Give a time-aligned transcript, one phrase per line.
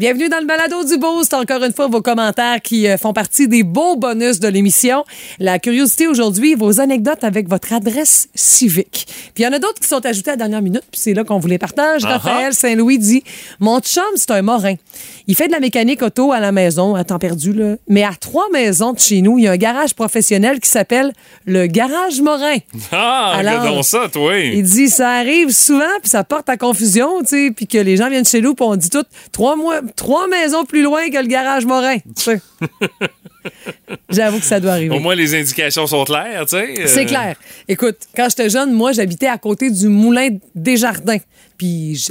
[0.00, 1.34] Bienvenue dans le balado du Boost.
[1.34, 5.04] Encore une fois, vos commentaires qui euh, font partie des beaux bonus de l'émission.
[5.38, 9.06] La curiosité aujourd'hui, vos anecdotes avec votre adresse civique.
[9.34, 11.12] Puis il y en a d'autres qui sont ajoutées à la dernière minute, puis c'est
[11.12, 12.02] là qu'on vous les partage.
[12.06, 13.22] Raphaël Saint-Louis dit
[13.58, 14.76] Mon chum, c'est un morin.
[15.26, 17.76] Il fait de la mécanique auto à la maison, à temps perdu, là.
[17.86, 21.12] Mais à trois maisons de chez nous, il y a un garage professionnel qui s'appelle
[21.44, 22.56] le Garage Morin.
[22.90, 24.38] Ah, Alors, regardons ça, toi.
[24.38, 27.98] Il dit ça arrive souvent puis ça porte à confusion, tu sais, puis que les
[27.98, 31.18] gens viennent chez nous puis on dit tout trois mois, trois maisons plus loin que
[31.18, 31.96] le garage Morin.
[34.10, 34.94] J'avoue que ça doit arriver.
[34.94, 36.86] Au moins, les indications sont claires, tu sais.
[36.86, 37.36] C'est Euh, clair.
[37.68, 41.18] Écoute, quand j'étais jeune, moi, j'habitais à côté du moulin des Jardins.
[41.56, 42.06] Puis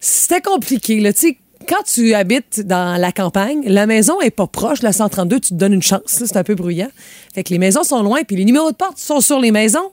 [0.00, 1.12] c'était compliqué, là.
[1.12, 4.82] Tu sais, quand tu habites dans la campagne, la maison est pas proche.
[4.82, 6.02] La 132, tu te donnes une chance.
[6.06, 6.90] C'est un peu bruyant.
[7.34, 9.92] Fait que les maisons sont loin, puis les numéros de porte sont sur les maisons.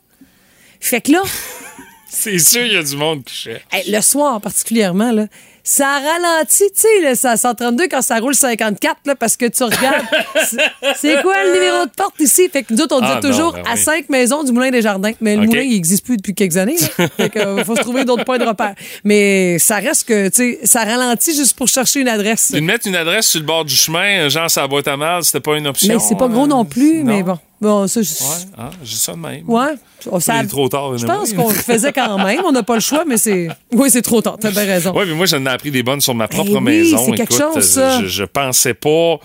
[0.79, 1.21] Fait que là,
[2.13, 3.63] C'est sûr, il y a du monde qui cherche.
[3.87, 5.27] Le soir particulièrement, là,
[5.63, 10.05] ça ralentit, tu sais, ça 132 quand ça roule 54, là, parce que tu regardes.
[10.95, 12.49] c'est- quoi le numéro de porte ici?
[12.51, 14.71] Fait que nous autres, on Ah, dit toujours non, ben à cinq maisons du Moulin
[14.71, 15.11] des Jardins.
[15.21, 16.77] Mais le moulin, il n'existe plus depuis quelques années.
[16.97, 17.07] là.
[17.17, 18.73] fait que, euh, faut se trouver d'autres points de repère.
[19.03, 22.49] Mais ça reste que, tu sais, ça ralentit juste pour chercher une adresse.
[22.51, 25.23] Puis de mettre une adresse sur le bord du chemin, genre ça boîte à mal,
[25.23, 25.93] c'était pas une option.
[25.93, 27.25] Mais c'est pas gros euh, non plus, mais non?
[27.33, 27.39] bon.
[27.61, 29.43] Bon, ça, je- Ouais, ah, j'ai ça de même.
[29.47, 29.75] Ouais.
[30.11, 30.97] Oh, ça- Il est trop tard.
[30.97, 32.41] Je pense qu'on le faisait quand même.
[32.43, 33.49] On n'a pas le choix, mais c'est.
[33.71, 34.37] Oui, c'est trop tard.
[34.41, 34.91] T'as bien raison.
[34.95, 36.97] Oui, mais moi, j'en ai appris des bonnes sur ma propre Eh oui, maison.
[37.05, 38.01] c'est quelque Écoute, chose, ça.
[38.01, 39.19] Je, je pensais pas.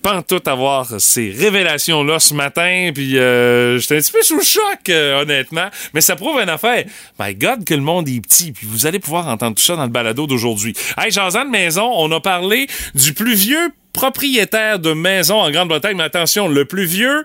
[0.00, 4.42] Pas tout avoir ces révélations-là ce matin, puis euh, j'étais un petit peu sous le
[4.42, 5.68] choc, euh, honnêtement.
[5.94, 6.84] Mais ça prouve une affaire.
[7.20, 9.84] My God, que le monde est petit, puis vous allez pouvoir entendre tout ça dans
[9.84, 10.74] le balado d'aujourd'hui.
[10.98, 12.66] Hey, Jean-Jean de Maison, on a parlé
[12.96, 17.24] du plus vieux propriétaire de maison en Grande-Bretagne, mais attention, le plus vieux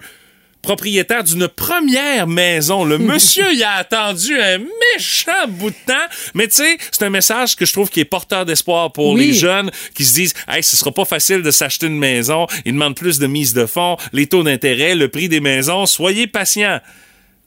[0.63, 2.83] propriétaire d'une première maison.
[2.83, 5.93] Le monsieur, il a attendu un méchant bout de temps.
[6.33, 9.27] Mais tu sais, c'est un message que je trouve qui est porteur d'espoir pour Oui.
[9.27, 12.47] les jeunes qui se disent, hey, ce sera pas facile de s'acheter une maison.
[12.65, 15.85] Ils demandent plus de mise de fonds, les taux d'intérêt, le prix des maisons.
[15.85, 16.81] Soyez patients.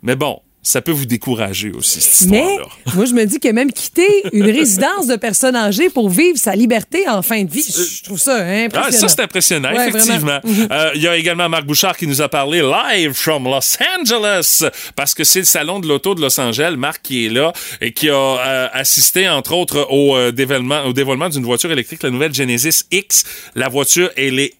[0.02, 2.94] Mais bon, ça peut vous décourager aussi, cette Mais histoire-là.
[2.94, 6.54] moi, je me dis que même quitter une résidence de personnes âgées pour vivre sa
[6.54, 8.98] liberté en fin de vie, je trouve ça Ah, impressionnant.
[9.00, 10.38] ça, c'est impressionnant, Ouais, effectivement.
[10.71, 14.65] Euh, Il y a également Marc Bouchard qui nous a parlé live from Los Angeles,
[14.97, 16.75] parce que c'est le salon de l'auto de Los Angeles.
[16.77, 20.92] Marc qui est là et qui a euh, assisté, entre autres, au, euh, dévoilement, au
[20.92, 23.25] dévoilement d'une voiture électrique, la nouvelle Genesis X.
[23.54, 24.54] La voiture, elle est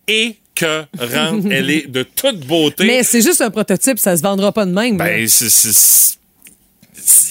[0.63, 1.45] écœurante.
[1.51, 2.85] elle est de toute beauté.
[2.85, 4.97] Mais c'est juste un prototype, ça se vendra pas de même.
[4.97, 6.17] Ben, c'est-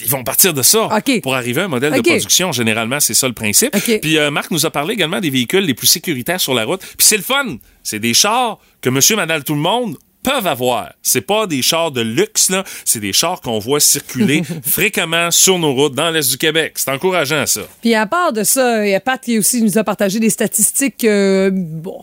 [0.02, 1.20] ils vont partir de ça OK.
[1.22, 2.52] pour arriver à un modèle de production.
[2.52, 3.70] Généralement, c'est ça le principe.
[4.00, 6.80] Puis euh, Marc nous a parlé également des véhicules les plus sécuritaires sur la route.
[6.80, 7.56] Puis c'est le fun.
[7.82, 10.92] C'est des chars que monsieur, madame, tout le monde peuvent avoir.
[11.02, 12.64] C'est pas des chars de luxe, là.
[12.84, 16.74] C'est des chars qu'on voit circuler fréquemment sur nos routes dans l'Est du Québec.
[16.76, 17.62] C'est encourageant, ça.
[17.80, 20.30] Puis à part de ça, il y a Pat qui aussi nous a partagé des
[20.30, 21.04] statistiques.
[21.04, 22.02] euh, bon,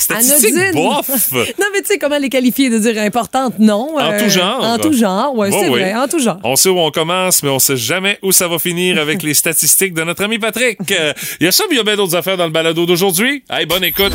[0.00, 1.08] Statistique bof!
[1.32, 3.96] non, mais tu sais comment les qualifier de dire importantes, non.
[3.96, 4.64] En euh, tout genre.
[4.64, 5.80] En tout genre, ouais, Oh, c'est oui.
[5.80, 6.38] vrai, en tout genre.
[6.44, 9.34] On sait où on commence, mais on sait jamais où ça va finir avec les
[9.34, 10.78] statistiques de notre ami Patrick.
[10.90, 12.86] Euh, Il y a ça, mais il y a bien d'autres affaires dans le balado
[12.86, 13.44] d'aujourd'hui.
[13.50, 14.12] Hey, bonne écoute.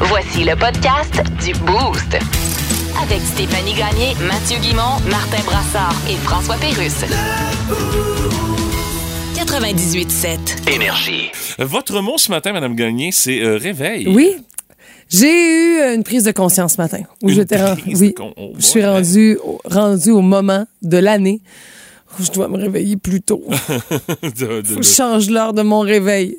[0.00, 2.16] Voici le podcast du Boost.
[3.02, 7.04] Avec Stéphanie Gagné, Mathieu Guimont, Martin Brassard et François Pérusse.
[9.34, 10.70] 98.7.
[10.74, 11.30] Énergie.
[11.58, 14.08] Votre mot ce matin, Madame Gagné, c'est euh, réveil.
[14.08, 14.36] Oui.
[15.08, 17.02] J'ai eu une prise de conscience ce matin.
[17.22, 18.14] Où j'étais oui,
[18.58, 21.40] je suis rendu, rendu au moment de l'année
[22.18, 23.44] où je dois me réveiller plus tôt.
[24.22, 26.38] De- de- Faut que je change l'heure de mon réveil.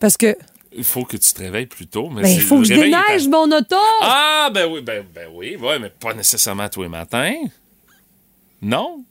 [0.00, 0.36] Parce que,
[0.76, 2.08] Il faut que tu te réveilles plus tôt.
[2.10, 3.76] Mais ben, il faut que je déneige mon auto.
[4.02, 7.32] Ah, ben oui, ben, ben oui, ouais, mais pas nécessairement tous les matins.
[8.60, 9.04] Non?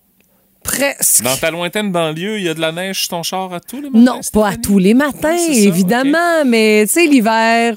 [0.64, 1.24] Presque.
[1.24, 3.78] Dans ta lointaine banlieue, il y a de la neige sur ton char à tous
[3.82, 4.00] les matins?
[4.14, 7.76] Non, pas à tous les matins, Ouais, c'est ça, évidemment, mais tu sais, l'hiver,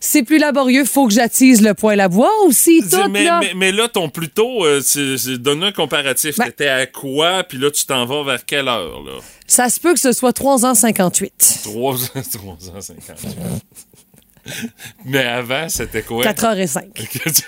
[0.00, 0.84] c'est plus laborieux.
[0.84, 3.38] Faut que j'attise le poêle à bois aussi, tout, mais, là.
[3.40, 4.80] mais, mais là, ton plus tôt, euh,
[5.38, 6.36] donne un comparatif.
[6.38, 9.12] Ben- T'étais à quoi, puis là, tu t'en vas vers quelle heure, là?
[9.46, 11.60] Ça se peut que ce soit 3 ans 58.
[11.64, 11.98] 3 ans,
[12.32, 13.18] 3 ans 50.
[15.04, 16.24] mais avant, c'était quoi?
[16.24, 16.84] 4h05.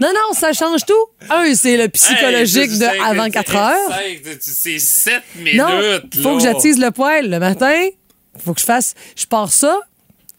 [0.00, 0.94] Non, non, ça change tout.
[1.30, 3.98] Un, c'est le psychologique Hey, de avant c'est- 4 heures.
[4.20, 5.68] c'est- C'est 7 minutes, Non,
[6.22, 6.36] faut là.
[6.36, 7.74] que j'attise le poêle le matin.
[8.44, 8.94] Faut que je fasse.
[9.16, 9.80] Je pars ça,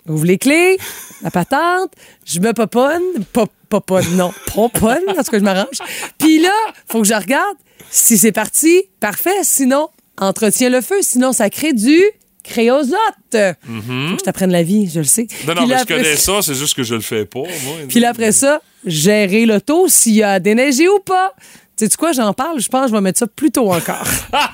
[0.10, 0.78] ouvre les clés,
[1.22, 1.94] la patente,
[2.26, 3.04] je me poponne.
[3.34, 5.78] Pop, poponne, non, pomponne, parce que je m'arrange.
[6.18, 6.54] Puis là,
[6.88, 7.58] faut que je regarde.
[7.90, 9.44] Si c'est parti, parfait.
[9.44, 11.02] Sinon, entretiens le feu.
[11.02, 12.02] Sinon, ça crée du
[12.44, 12.96] créosote.
[13.32, 15.28] Faut que je t'apprenne la vie, je le sais.
[15.46, 17.76] Non, non, mais je connais ça, c'est juste que je le fais pas, moi.
[17.90, 21.34] Puis là, après ça, gérer l'auto, s'il y a déneigé ou pas.
[21.78, 24.04] Sais quoi, j'en parle, je pense que je vais mettre ça plus tôt encore.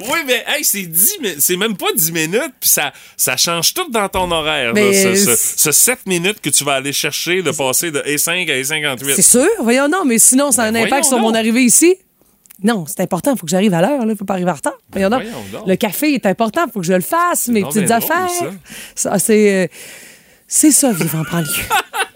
[0.00, 3.74] Oui, mais hey, c'est 10 mi- c'est même pas 10 minutes, puis ça, ça change
[3.74, 4.72] tout dans ton horaire.
[4.72, 8.50] Là, ce, ce- ce 7 minutes que tu vas aller chercher de passer de E5
[8.50, 9.14] à E58.
[9.16, 11.62] C'est sûr, voyons non, mais sinon, ça a un Ben, impact voyons sur mon arrivée
[11.62, 11.94] ici.
[12.62, 14.72] Non, c'est important, il faut que j'arrive à l'heure, il faut pas arriver en retard.
[14.90, 15.22] Voyons donc.
[15.22, 15.66] voyons donc.
[15.68, 18.28] Le café est important, il faut que je le fasse, mes petites drôle, affaires.
[18.96, 19.66] Ça, c'est euh,
[20.48, 21.46] c'est ça, vivre en banlieue.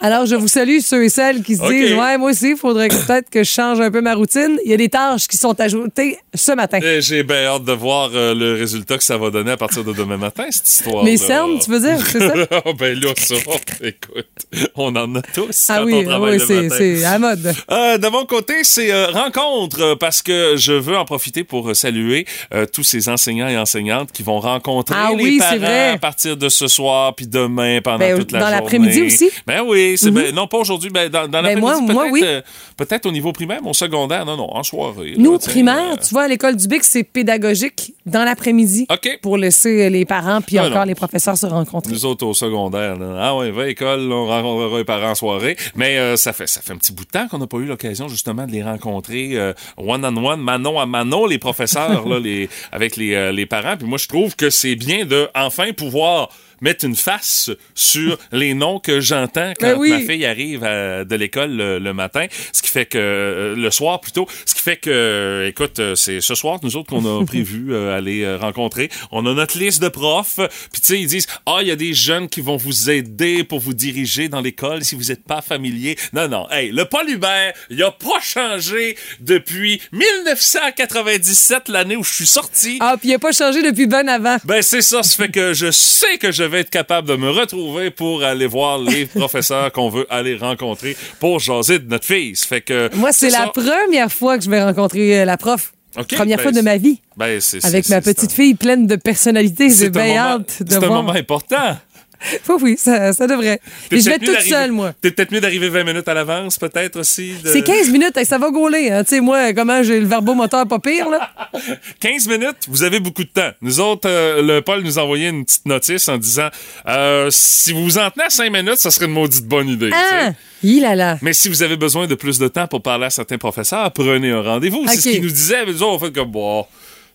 [0.00, 2.88] Alors, je vous salue ceux et celles qui se disent Ouais, moi aussi, il faudrait
[2.88, 4.58] peut-être que je change un peu ma routine.
[4.64, 6.78] Il y a des tâches qui sont ajoutées ce matin.
[6.82, 9.82] Eh, J'ai bien hâte de voir euh, le résultat que ça va donner à partir
[9.82, 11.02] de demain matin, cette histoire.
[11.04, 12.32] Mes cernes, tu veux dire, c'est ça?
[12.50, 13.34] Ah, ben là, ça,
[13.82, 14.26] écoute,
[14.74, 17.52] on en a tous Ah quand oui, on ah oui, c'est à mode.
[17.70, 22.26] Euh, de mon côté, c'est euh, rencontre parce que je veux en profiter pour saluer
[22.72, 25.88] tous ces enseignants et enseignantes qui vont rencontrer Ah les oui, parents vrai.
[25.90, 28.60] à partir de ce soir puis demain pendant Ben, toute la dans journée.
[28.60, 29.30] l'après-midi aussi?
[29.46, 32.20] Ben oui, c'est ben, non pas aujourd'hui, ben dans, dans Ben, moi- peut-être oui.
[32.24, 32.40] euh,
[32.76, 35.14] peut-être au niveau primaire, mais au secondaire, non non, en soirée.
[35.16, 38.86] Nous, là, primaire, euh, tu vois, à l'école du Bic, c'est pédagogique dans l'après-midi.
[39.22, 40.84] Pour laisser les parents puis Ah, encore non.
[40.84, 41.92] les professeurs se rencontrer.
[41.92, 43.16] Nous autres au secondaire, là.
[43.20, 45.56] ah ouais, va à l'école, on rencontrera les parents en soirée.
[45.76, 47.64] Mais euh, ça fait ça fait un petit bout de temps qu'on n'a pas eu
[47.66, 52.18] l'occasion justement de les rencontrer euh, one on one, mano à mano, les professeurs là,
[52.22, 53.76] les avec les, euh, les parents.
[53.76, 56.28] Puis moi, je trouve que c'est bien de enfin pouvoir
[56.60, 59.90] mettre une face sur les noms que j'entends quand Ben oui.
[59.90, 64.00] ma fille arrive à- de l'école le, le matin, ce qui fait que le soir
[64.00, 68.22] plutôt, ce qui fait que écoute, c'est ce soir nous autres qu'on a prévu aller
[68.22, 68.88] euh, rencontrer.
[69.10, 70.40] On a notre liste de profs,
[70.72, 73.44] puis tu sais ils disent "Ah, il y a des jeunes qui vont vous aider
[73.44, 77.08] pour vous diriger dans l'école si vous n'êtes pas familier." Non non, hey, le Paul
[77.08, 82.78] Hubert, il a pas changé depuis 1997 l'année où je suis sorti.
[82.80, 84.36] Ah, puis il n'a pas changé depuis ben avant.
[84.44, 87.30] Ben c'est ça, ça fait que je sais que je vais être capable de me
[87.30, 92.36] retrouver pour aller voir les professeurs qu'on veut aller rencontrer pour jaser de notre fille.
[92.36, 95.72] Ça fait que Moi, c'est la première fois que je vais rencontrer euh, la prof.
[96.04, 97.00] Première ben, fois de ma vie.
[97.16, 99.70] Ben, c'est- Avec ma petite un- fille pleine de personnalité.
[99.70, 101.76] J'ai bien hâte de C'est un moment important.
[102.48, 103.60] Oui, oui, ça, ça devrait.
[103.90, 104.92] Et je vais toute seule, moi.
[105.00, 107.32] T'es peut-être mieux d'arriver 20 minutes à l'avance, peut-être aussi.
[107.44, 108.90] de- C'est 15 minutes, hey, ça va gauler.
[108.90, 109.04] Hein.
[109.04, 111.30] Tu sais, moi, comment j'ai le verbomoteur pas pire, là?
[112.00, 113.50] 15 minutes, vous avez beaucoup de temps.
[113.62, 116.48] Nous autres, euh, le Paul nous a envoyé une petite notice en disant
[116.88, 119.90] euh, si vous vous en tenez à 5 minutes, ça serait une maudite bonne idée.
[119.92, 120.30] Ah!
[120.62, 121.18] Il a là.
[121.22, 124.32] Mais si vous avez besoin de plus de temps pour parler à certains professeurs, prenez
[124.32, 124.84] un rendez-vous.
[124.88, 125.64] C'est ce qu'ils nous disaient.
[125.64, 126.66] Mais nous autres, on fait comme, bon,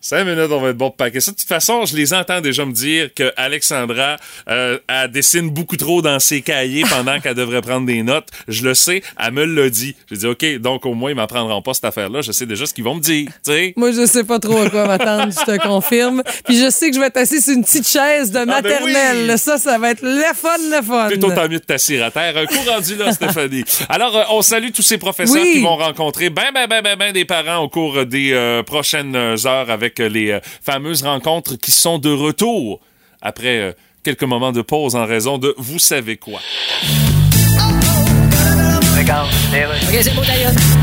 [0.03, 1.31] cinq minutes, on va être bon pour paquer ça.
[1.31, 4.17] De toute façon, je les entends déjà me dire que Alexandra,
[4.49, 8.27] euh, elle dessine beaucoup trop dans ses cahiers pendant qu'elle devrait prendre des notes.
[8.47, 9.95] Je le sais, elle me l'a dit.
[10.11, 12.21] J'ai dit, OK, donc au moins, ils m'apprendront pas cette affaire-là.
[12.21, 13.73] Je sais déjà ce qu'ils vont me dire, tu sais.
[13.77, 16.21] Moi, je sais pas trop à quoi m'attendre, je te confirme.
[16.45, 19.29] Puis je sais que je vais être assis sur une petite chaise de ben maternelle.
[19.31, 19.37] oui.
[19.37, 21.07] Ça, ça va être le fun, le fun.
[21.07, 22.37] Plutôt tant mieux de t'asseoir à terre.
[22.37, 23.63] Un coup rendu là, Stéphanie.
[23.89, 25.53] Alors, euh, on salue tous ces professeurs Oui.
[25.53, 29.15] qui vont rencontrer ben, ben, ben, ben, ben des parents au cours des euh, prochaines
[29.15, 32.79] heures avec euh, les euh, fameuses rencontres qui sont de retour
[33.21, 33.71] après euh,
[34.03, 36.39] quelques moments de pause en raison de vous savez quoi.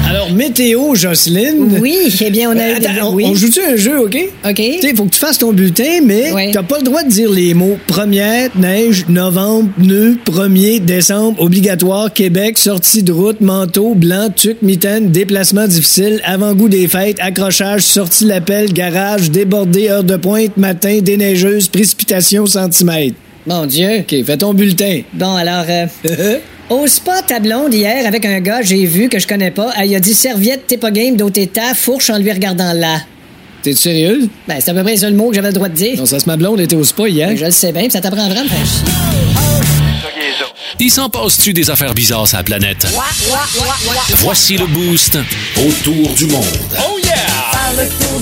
[0.09, 1.79] Alors, météo, Jocelyne.
[1.81, 2.87] Oui, eh bien, on a eu des...
[2.87, 3.25] Attends, on, oui.
[3.27, 4.17] on joue-tu un jeu, OK?
[4.45, 4.55] OK.
[4.57, 6.51] Tu sais, faut que tu fasses ton bulletin, mais Ouais.
[6.53, 12.13] t'as pas le droit de dire les mots première, neige, novembre, nœud, premier, décembre, obligatoire,
[12.13, 18.27] Québec, sortie de route, manteau, blanc, tuc, mitaine, déplacement difficile, avant-goût des fêtes, accrochage, sortie
[18.27, 23.17] l'appel, garage, débordé, heure de pointe, matin, déneigeuse, précipitation, centimètres.
[23.47, 24.01] Mon Dieu.
[24.01, 25.01] OK, fais ton bulletin.
[25.15, 25.87] Bon, alors, euh,
[26.71, 29.91] au spot à blonde hier, avec un gars, j'ai vu que je connais pas, elle,
[29.91, 33.01] il a dit serviette, t'es pas game, d'autres ta fourche en lui regardant là.
[33.63, 34.29] T'es sérieuse?
[34.49, 35.99] Ben, c'est à peu près le seul mot que j'avais le droit de dire.
[35.99, 37.29] Non, ça se ma blonde était au spa hier.
[37.29, 38.85] Ben, je le sais bien, puis ça t'apprendra à me faire chier.
[40.83, 42.87] Il s'en passe-tu des affaires bizarres sur la planète?
[44.21, 45.19] Voici le boost
[45.59, 46.43] autour du monde.
[46.79, 46.90] Oh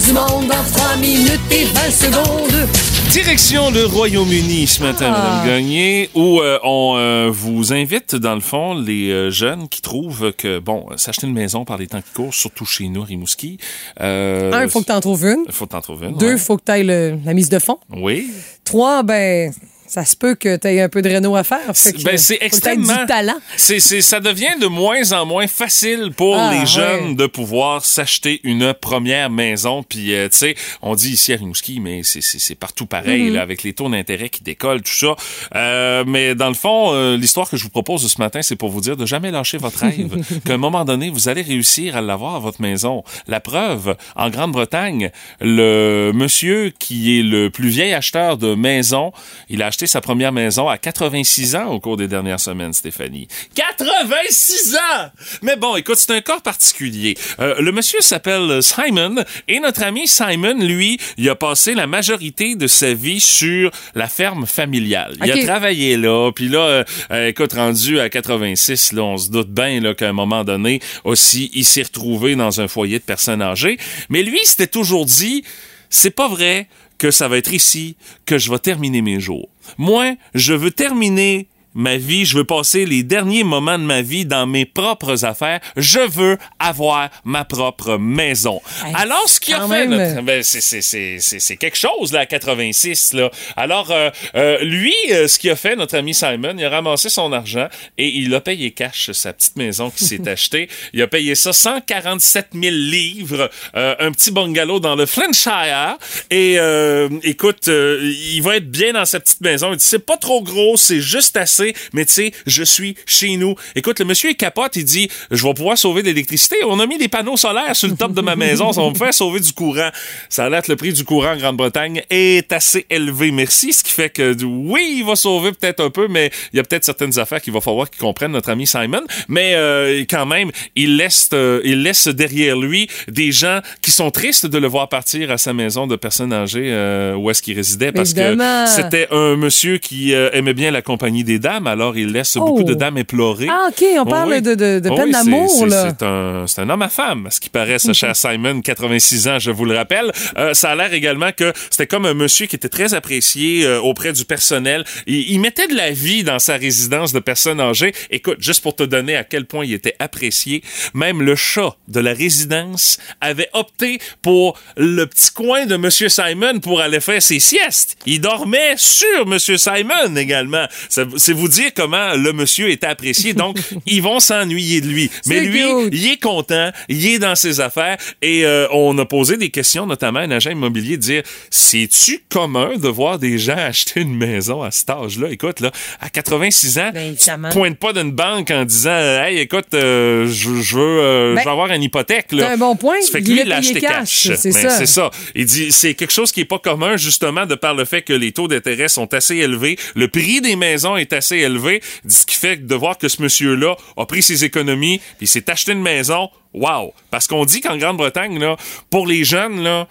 [0.06, 2.68] du monde en 3 minutes et 20 secondes.
[3.10, 5.40] Direction le Royaume-Uni ce matin, Ah.
[5.42, 9.80] Madame Gagné, où euh, on euh, vous invite, dans le fond, les euh, jeunes qui
[9.82, 13.06] trouvent que, bon, s'acheter une maison par les temps qui courent, surtout chez nous, à
[13.06, 13.58] Rimouski.
[13.98, 15.44] Un, il faut que t'en trouves une.
[15.50, 16.16] Faut t'en trouver une.
[16.16, 16.38] Deux, il ouais.
[16.38, 17.78] faut que t'ailles le- la mise de fond.
[17.96, 18.30] Oui.
[18.64, 19.52] Trois, ben,
[19.88, 21.58] ça se peut que t'aies un peu de réno à faire.
[22.04, 23.00] Ben, c'est t'aies extrêmement.
[23.00, 23.38] du talent.
[23.56, 28.40] C'est, ça devient de moins en moins facile pour Ah, les jeunes de pouvoir s'acheter
[28.44, 29.82] une première maison.
[29.82, 33.32] Puis, euh, tu sais, on dit ici à Rimouski, mais c'est, partout pareil, Mm-hmm.
[33.32, 35.16] là, avec les taux d'intérêt qui décollent, tout ça.
[35.54, 38.56] Euh, mais dans le fond, euh, l'histoire que je vous propose de ce matin, c'est
[38.56, 40.16] pour vous dire de jamais lâcher votre rêve.
[40.44, 43.02] Qu'à un moment donné, vous allez réussir à l'avoir à votre maison.
[43.26, 49.12] La preuve, en Grande-Bretagne, le monsieur qui est le plus vieil acheteur de maison,
[49.48, 52.72] il a acheté acheté sa première maison à 86 ans au cours des dernières semaines,
[52.72, 53.28] Stéphanie.
[53.54, 55.10] 86 ans!
[55.42, 57.16] Mais bon, écoute, c'est un corps particulier.
[57.38, 62.56] Euh, le monsieur s'appelle Simon et notre ami Simon, lui, il a passé la majorité
[62.56, 65.16] de sa vie sur la ferme familiale.
[65.24, 69.30] Il a travaillé là, puis là, euh, euh, écoute, rendu à 86, là, on se
[69.30, 73.04] doute bien là, qu'à un moment donné, aussi, il s'est retrouvé dans un foyer de
[73.04, 73.78] personnes âgées.
[74.08, 75.44] Mais lui, il s'était toujours dit,
[75.88, 76.66] c'est pas vrai
[76.98, 79.48] que ça va être ici que je vais terminer mes jours.
[79.78, 81.46] Moi, je veux terminer
[81.78, 85.60] ma vie, je veux passer les derniers moments de ma vie dans mes propres affaires.
[85.76, 88.60] Je veux avoir ma propre maison.
[88.84, 92.12] Hey, Alors, ce qu'il a fait, notre- ben, c'est- c'est- c'est c'est- c'est quelque chose,
[92.12, 93.30] là, à 86, là.
[93.56, 97.08] Alors, euh, euh, lui, euh, ce qu'il a fait, notre ami Simon, il a ramassé
[97.08, 100.68] son argent et il a payé cash sa petite maison qu'il s'est achetée.
[100.92, 105.96] Il a payé ça 147 000 livres, euh, un petit bungalow dans le Flintshire.
[106.30, 108.00] Et euh, écoute, euh,
[108.34, 109.70] il va être bien dans sa petite maison.
[109.72, 113.36] Il dit, c'est pas trop gros, c'est juste assez, mais tu sais, je suis chez
[113.36, 113.54] nous.
[113.74, 116.56] Écoute, le monsieur, il capote, il dit, je vais pouvoir sauver de l'électricité.
[116.66, 118.94] On a mis des panneaux solaires sur le top de ma maison, ça va me
[118.94, 119.90] faire sauver du courant.
[120.28, 123.82] Ça a l'air que le prix du courant en Grande-Bretagne est assez élevé, merci, ce
[123.84, 126.84] qui fait que, oui, il va sauver peut-être un peu, mais il y a peut-être
[126.84, 129.02] certaines affaires qu'il va falloir qu'il comprenne, notre ami Simon.
[129.28, 134.10] Mais euh, quand même, il laisse, euh, il laisse derrière lui des gens qui sont
[134.10, 137.56] tristes de le voir partir à sa maison de personnes âgées euh, où est-ce qu'il
[137.56, 138.64] résidait, parce Évidemment.
[138.64, 142.64] que c'était un monsieur qui aimait bien la compagnie des dames, alors il laisse beaucoup
[142.64, 143.48] de dames éplorées.
[143.50, 144.42] Ah, OK, on parle Oui.
[144.42, 146.44] de, de, de Oui, peine d'amour, c'est- là.
[146.46, 149.64] C'est un, homme à femme, ce qui paraît, ce cher Simon, 86 ans, je vous
[149.64, 150.12] le rappelle.
[150.36, 153.80] Euh, ça a l'air également que c'était comme un monsieur qui était très apprécié euh,
[153.80, 154.84] auprès du personnel.
[155.06, 157.92] Il, il mettait de la vie dans sa résidence de personnes âgées.
[158.10, 160.62] Écoute, juste pour te donner à quel point il était apprécié,
[160.94, 166.60] même le chat de la résidence avait opté pour le petit coin de Monsieur Simon
[166.60, 167.96] pour aller faire ses siestes.
[168.06, 170.66] Il dormait sur Monsieur Simon également.
[170.88, 173.32] C'est vous dire comment le monsieur était apprécié.
[173.34, 175.10] Donc, ils vont s'ennuyer de lui.
[175.26, 175.88] Mais lui, cute.
[175.92, 179.86] il est content, il est dans ses affaires et euh, on a posé des questions,
[179.86, 184.14] notamment à un agent immobilier, de dire c'est-tu commun de voir des gens acheter une
[184.16, 185.28] maison à cet âge-là?
[185.30, 189.66] Écoute, là, à 86 ans, Ben, tu pointes pas d'une banque en disant Hey, écoute,
[189.74, 192.32] euh, je, je veux, euh, Ben, je veux avoir une hypothèque.
[192.32, 192.46] Là.
[192.46, 193.00] c'est un bon point.
[193.02, 194.28] Ça fait que lui, il l'a acheté cash.
[194.36, 194.70] c'est Ben, ça.
[194.70, 195.10] c'est ça.
[195.34, 198.12] Il dit c'est quelque chose qui est pas commun, justement, de par le fait que
[198.12, 199.76] les taux d'intérêt sont assez élevés.
[199.94, 201.82] Le prix des maisons est assez élevé.
[202.08, 205.72] Ce qui fait de voir que ce monsieur-là a pris ses économies puis s'est acheté
[205.72, 206.30] une maison.
[206.54, 206.94] Wow!
[207.10, 208.56] Parce qu'on dit qu'en Grande-Bretagne, là,
[208.90, 209.86] pour les jeunes, là,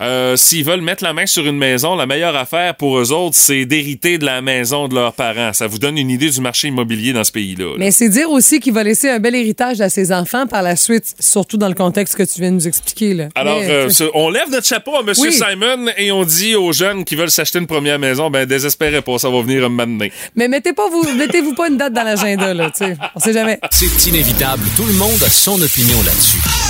[0.00, 3.36] euh, s'ils veulent mettre la main sur une maison, la meilleure affaire pour eux autres,
[3.36, 5.52] c'est d'hériter de la maison de leurs parents.
[5.52, 7.64] Ça vous donne une idée du marché immobilier dans ce pays-là.
[7.64, 7.76] là.
[7.78, 10.76] Mais c'est dire aussi qu'il va laisser un bel héritage à ses enfants par la
[10.76, 13.14] suite, surtout dans le contexte que tu viens de nous expliquer.
[13.14, 13.28] Là.
[13.34, 15.12] Alors, Mais, euh, on lève notre chapeau à M.
[15.18, 15.32] Oui.
[15.32, 19.18] Simon et on dit aux jeunes qui veulent s'acheter une première maison, ben désespérez pas,
[19.18, 20.12] ça va venir un moment donné.
[20.36, 22.96] mais mettez pas vous, mettez-vous pas une date dans l'agenda, là, tu sais.
[23.14, 23.58] On sait jamais.
[23.70, 26.67] C'est inévitable, tout le monde a son opinion là-dessus.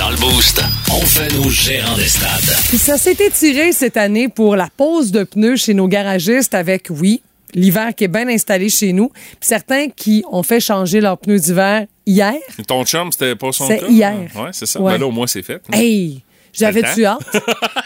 [0.00, 2.56] Dans le Boost, on fait nos gérants des stades.
[2.68, 6.86] Puis ça s'est étiré cette année pour la pose de pneus chez nos garagistes avec,
[6.88, 7.20] oui,
[7.52, 9.10] l'hiver qui est bien installé chez nous.
[9.10, 12.32] Puis certains qui ont fait changer leurs pneus d'hiver hier.
[12.66, 13.88] Ton chum, c'était pas son C'est cas?
[13.90, 14.14] hier.
[14.36, 14.80] Ouais, c'est ça.
[14.80, 14.92] Ouais.
[14.94, 15.60] Ben là, au moins, c'est fait.
[15.70, 16.22] Hey!
[16.52, 17.20] J'avais-tu hâte?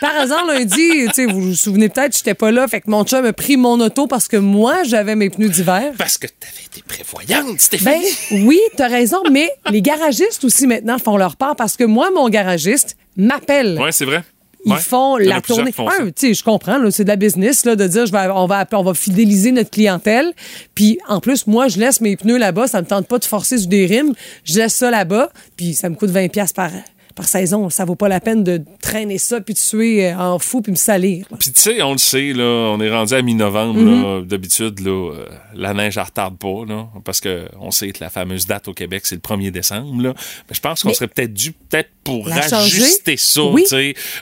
[0.01, 2.67] Par hasard, lundi, vous vous souvenez peut-être, j'étais pas là.
[2.69, 5.93] Fait que mon chum a pris mon auto parce que moi, j'avais mes pneus d'hiver.
[5.99, 8.05] Parce que t'avais été prévoyante, Ben Stéphanie.
[8.47, 12.29] oui, t'as raison, mais les garagistes aussi maintenant font leur part parce que moi, mon
[12.29, 13.79] garagiste m'appelle.
[13.81, 14.23] ouais, c'est vrai.
[14.67, 14.79] Ils Ouais.
[14.79, 15.73] font la tournée.
[15.77, 18.47] Un, tu sais, je comprends, c'est de la business, là, de dire, je vais, on
[18.47, 20.33] va, on va fidéliser notre clientèle.
[20.75, 22.67] Puis, en plus, moi, je laisse mes pneus là-bas.
[22.67, 24.15] Ça me tente pas de forcer sur des rimes.
[24.45, 25.29] Je laisse ça là-bas.
[25.59, 26.71] Puis, ça me coûte 20 pièces par,
[27.15, 27.71] par saison.
[27.71, 30.73] Ça vaut pas la peine de traîner ça puis de suer euh, en fou puis
[30.73, 31.27] me salir.
[31.39, 33.81] Puis tu sais, on le sait, là, on est rendu à mi-novembre.
[33.81, 34.23] Là.
[34.25, 38.11] D'habitude, là, euh, la neige, elle retarde pas, là, parce que on sait que la
[38.11, 40.03] fameuse date au Québec, c'est le 1er décembre.
[40.03, 40.15] Là.
[40.49, 43.65] Mais je pense qu'on serait peut-être dû, peut-être pour ajuster ça, Oui.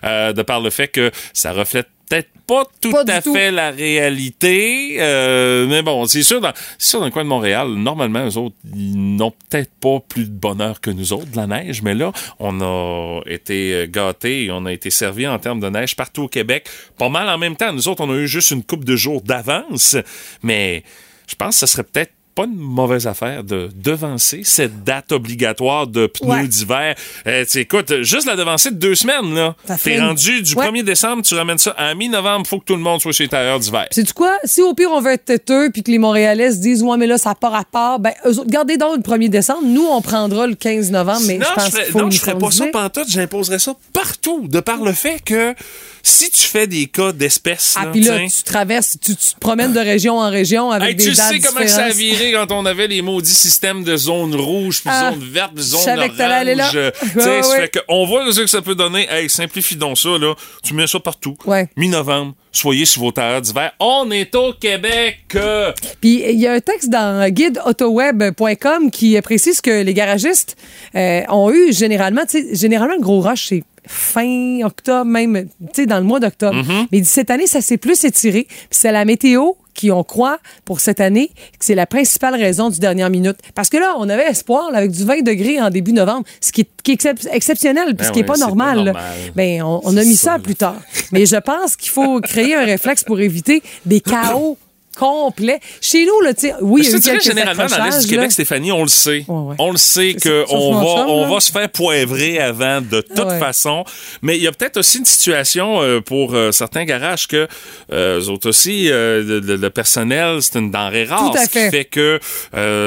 [0.05, 3.33] euh, de par le fait que ça reflète peut-être pas tout Pas à tout.
[3.33, 4.97] fait la réalité.
[5.01, 8.37] euh, mais bon, c'est sûr, dans, c'est sûr, dans le coin de Montréal, normalement, eux
[8.37, 11.95] autres, ils n'ont peut-être pas plus de bonheur que nous autres de la neige, mais
[11.95, 15.97] là, on a été euh, gâtés et on a été servis en termes de neige
[15.97, 17.73] partout au Québec, pas mal en même temps.
[17.73, 19.97] Nous autres, on a eu juste une coupe de jours d'avance,
[20.43, 20.83] mais
[21.27, 25.87] je pense que ça serait peut-être pas une mauvaise affaire de devancer cette date obligatoire
[25.87, 26.49] de pneus Ouais.
[26.49, 26.95] d'hiver.
[27.27, 29.55] Euh, écoute, juste la devancer de deux semaines, là.
[29.83, 30.67] T'es une- rendu du Ouais.
[30.67, 33.29] 1er décembre, tu ramènes ça à mi-novembre, faut que tout le monde soit chez les
[33.29, 33.87] tailleurs d'hiver.
[33.91, 34.33] C'est du quoi?
[34.45, 37.07] Si au pire on veut être têteux puis que les Montréalais se disent ouais mais
[37.07, 39.63] là ça n'a pas rapport, ben eux autres, gardez donc le 1er décembre.
[39.65, 42.19] Nous on prendra le 15 novembre, mais non, je pense ferais, qu'il faut non, je
[42.21, 45.55] ferais pas ça pantoute, j'imposerais ça partout, de par le fait que
[46.03, 49.73] si tu fais des cas d'espèces, Ah puis là tu traverses, tu, tu te promènes
[49.73, 52.22] de région en région avec Hey, des tu dates sais comment que ça a différentes.
[52.31, 55.81] Quand on avait les maudits systèmes de zone rouge, puis Ah, zone verte, puis zone
[55.99, 56.71] orange.
[56.75, 57.61] Euh, tu sais, ouais.
[57.63, 59.09] fait que on voit ce que ça peut donner.
[59.11, 60.35] Hey, simplifie donc ça, là.
[60.63, 61.37] Tu mets ça partout.
[61.47, 61.69] Ouais.
[61.77, 63.73] Mi-novembre, soyez sur vos tailleurs d'hiver.
[63.81, 65.19] On est au Québec!
[65.35, 65.73] euh.
[66.01, 70.57] Puis il y a un texte dans guideautoweb.com qui précise que les garagistes
[70.95, 75.67] euh, ont eu généralement, tu sais, généralement le gros rush c'est fin octobre, même, tu
[75.75, 76.63] sais, dans le mois d'octobre.
[76.63, 76.87] Mm-hmm.
[76.93, 78.45] Mais cette année, ça s'est plus étiré.
[78.49, 79.53] Puis c'est la météo
[79.83, 83.37] qui, on croit, pour cette année, que c'est la principale raison du dernière minute.
[83.57, 86.53] Parce que là, on avait espoir, là, avec du 20 degrés en début novembre, ce
[86.53, 88.47] qui est, qui est excep- exceptionnel, puis ce Ben qui n'est oui, pas c'est pas
[88.47, 88.77] normal.
[88.85, 89.03] normal.
[89.35, 90.77] Ben, on, on a mis ça plus tard.
[91.11, 94.57] Mais je pense qu'il faut créer un réflexe pour éviter des chaos
[94.97, 95.61] complets.
[95.81, 98.01] Chez nous, là, tu sais, oui, il y je a eu quelques généralement dans l'Est
[98.01, 98.31] du Québec, là.
[98.31, 99.25] Stéphanie, on le sait.
[99.29, 99.57] Ouais, ouais.
[99.59, 103.39] On le sait qu'on va, chum, on va se faire poivrer avant de toute Ouais.
[103.39, 103.85] façon.
[104.23, 107.49] Mais il y a peut-être aussi une situation euh, pour euh, certains garages que
[107.93, 111.31] euh, eux autres aussi, euh, le, le- personnel, c'est une denrée rare.
[111.33, 111.71] Tout à ce qui fait.
[111.71, 112.21] fait que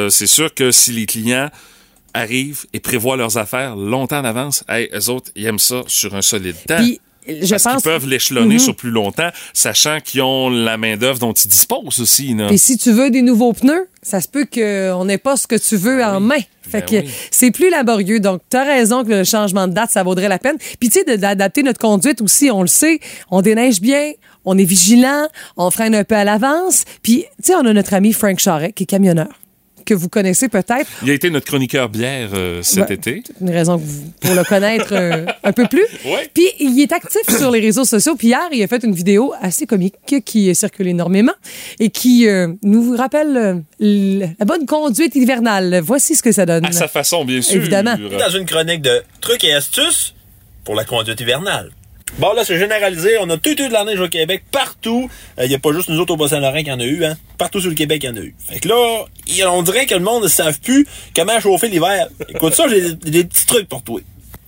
[0.10, 1.50] c'est sûr que si les clients
[2.14, 6.16] arrivent et prévoient leurs affaires longtemps en avance, hey, eux autres, ils aiment ça sur
[6.16, 6.78] un solide temps.
[6.78, 7.84] Puis, je parce qu'ils pense.
[7.84, 8.60] peuvent l'échelonner Mhm.
[8.60, 12.36] sur plus longtemps, sachant qu'ils ont la main-d'œuvre dont ils disposent aussi.
[12.48, 15.56] Puis si tu veux des nouveaux pneus, ça se peut qu'on n'ait pas ce que
[15.56, 16.36] tu veux en main.
[16.68, 17.12] Fait Ben que oui.
[17.32, 18.20] c'est plus laborieux.
[18.20, 20.58] Donc, tu as raison que le changement de date, ça vaudrait la peine.
[20.80, 24.12] Puis, tu sais, d'adapter notre conduite aussi, on le sait, on déneige bien,
[24.46, 25.28] on est vigilant,
[25.58, 26.86] on freine un peu à l'avance.
[27.04, 29.28] Puis, tu sais, on a notre ami Frank Charret, qui est camionneur,
[29.86, 30.90] que vous connaissez peut-être.
[31.04, 33.24] Il a été notre chroniqueur bière euh, cet Ouais, été.
[33.42, 33.82] Une raison
[34.20, 35.86] pour le connaître euh, un peu plus.
[36.06, 36.30] Ouais.
[36.34, 38.16] Puis il est actif sur les réseaux sociaux.
[38.16, 41.34] Puis hier, il a fait une vidéo assez comique qui circule énormément
[41.80, 45.82] et qui euh, nous rappelle euh, la bonne conduite hivernale.
[45.84, 46.66] Voici ce que ça donne.
[46.66, 47.56] À sa façon, bien sûr.
[47.56, 47.96] Évidemment.
[47.98, 50.14] dans une chronique de trucs et astuces
[50.64, 51.72] pour la conduite hivernale.
[52.18, 53.18] Bon, là, c'est généralisé.
[53.20, 55.10] On a tout eu de la neige au Québec, partout.
[55.42, 57.18] Il n'y a pas juste nous autres au Bas-Saint-Laurent qui en a eu, hein.
[57.38, 58.34] Partout sur le Québec, il y en a eu.
[58.40, 59.06] Fait que là,
[59.52, 62.08] on dirait que le monde ne savent plus comment chauffer l'hiver.
[62.30, 64.00] Écoute ça, j'ai des, des petits trucs pour toi.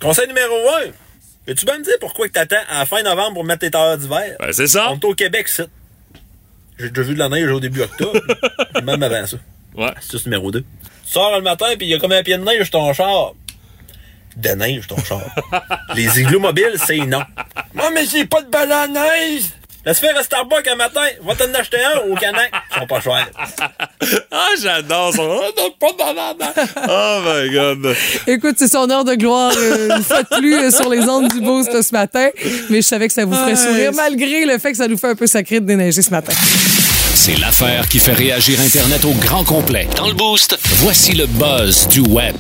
[0.02, 0.54] Conseil numéro
[0.86, 1.52] 1.
[1.52, 3.98] Es-tu bien me dire pourquoi que t'attends à la fin novembre pour mettre tes tailleurs
[3.98, 4.36] d'hiver?
[4.40, 4.92] Ben, c'est ça.
[4.92, 5.68] On est au Québec, c'est.
[6.80, 8.20] J'ai déjà vu de la neige au début octobre.
[8.84, 9.38] même avant ça.
[9.76, 9.92] Ouais.
[9.98, 10.62] Astuce numéro 2.
[10.62, 10.66] Tu
[11.06, 13.34] sors le matin, puis il y a comme un pied de neige ton char.
[14.38, 15.22] De neige, ton char.
[15.96, 17.24] Les igloos mobiles, c'est non.
[17.74, 19.46] Moi, mais j'ai pas de ballon à neige!
[19.84, 21.02] Laisse faire à Starbucks un matin.
[21.24, 22.52] Va t'en acheter un au Canac.
[22.76, 23.30] Ils sont pas chers.
[24.32, 25.22] Ah, j'adore ça.
[25.24, 26.68] Oh, non, pas de banane.
[26.88, 27.96] Oh my God.
[28.28, 31.30] Écoute, c'est son heure de gloire euh, une fois de plus euh, sur les ondes
[31.30, 32.30] du boost ce matin.
[32.70, 35.10] Mais je savais que ça vous ferait sourire malgré le fait que ça nous fait
[35.10, 36.34] un peu sacré de déneiger ce matin.
[37.16, 39.88] C'est l'affaire qui fait réagir Internet au grand complet.
[39.96, 42.36] Dans le Boost, voici le buzz du web.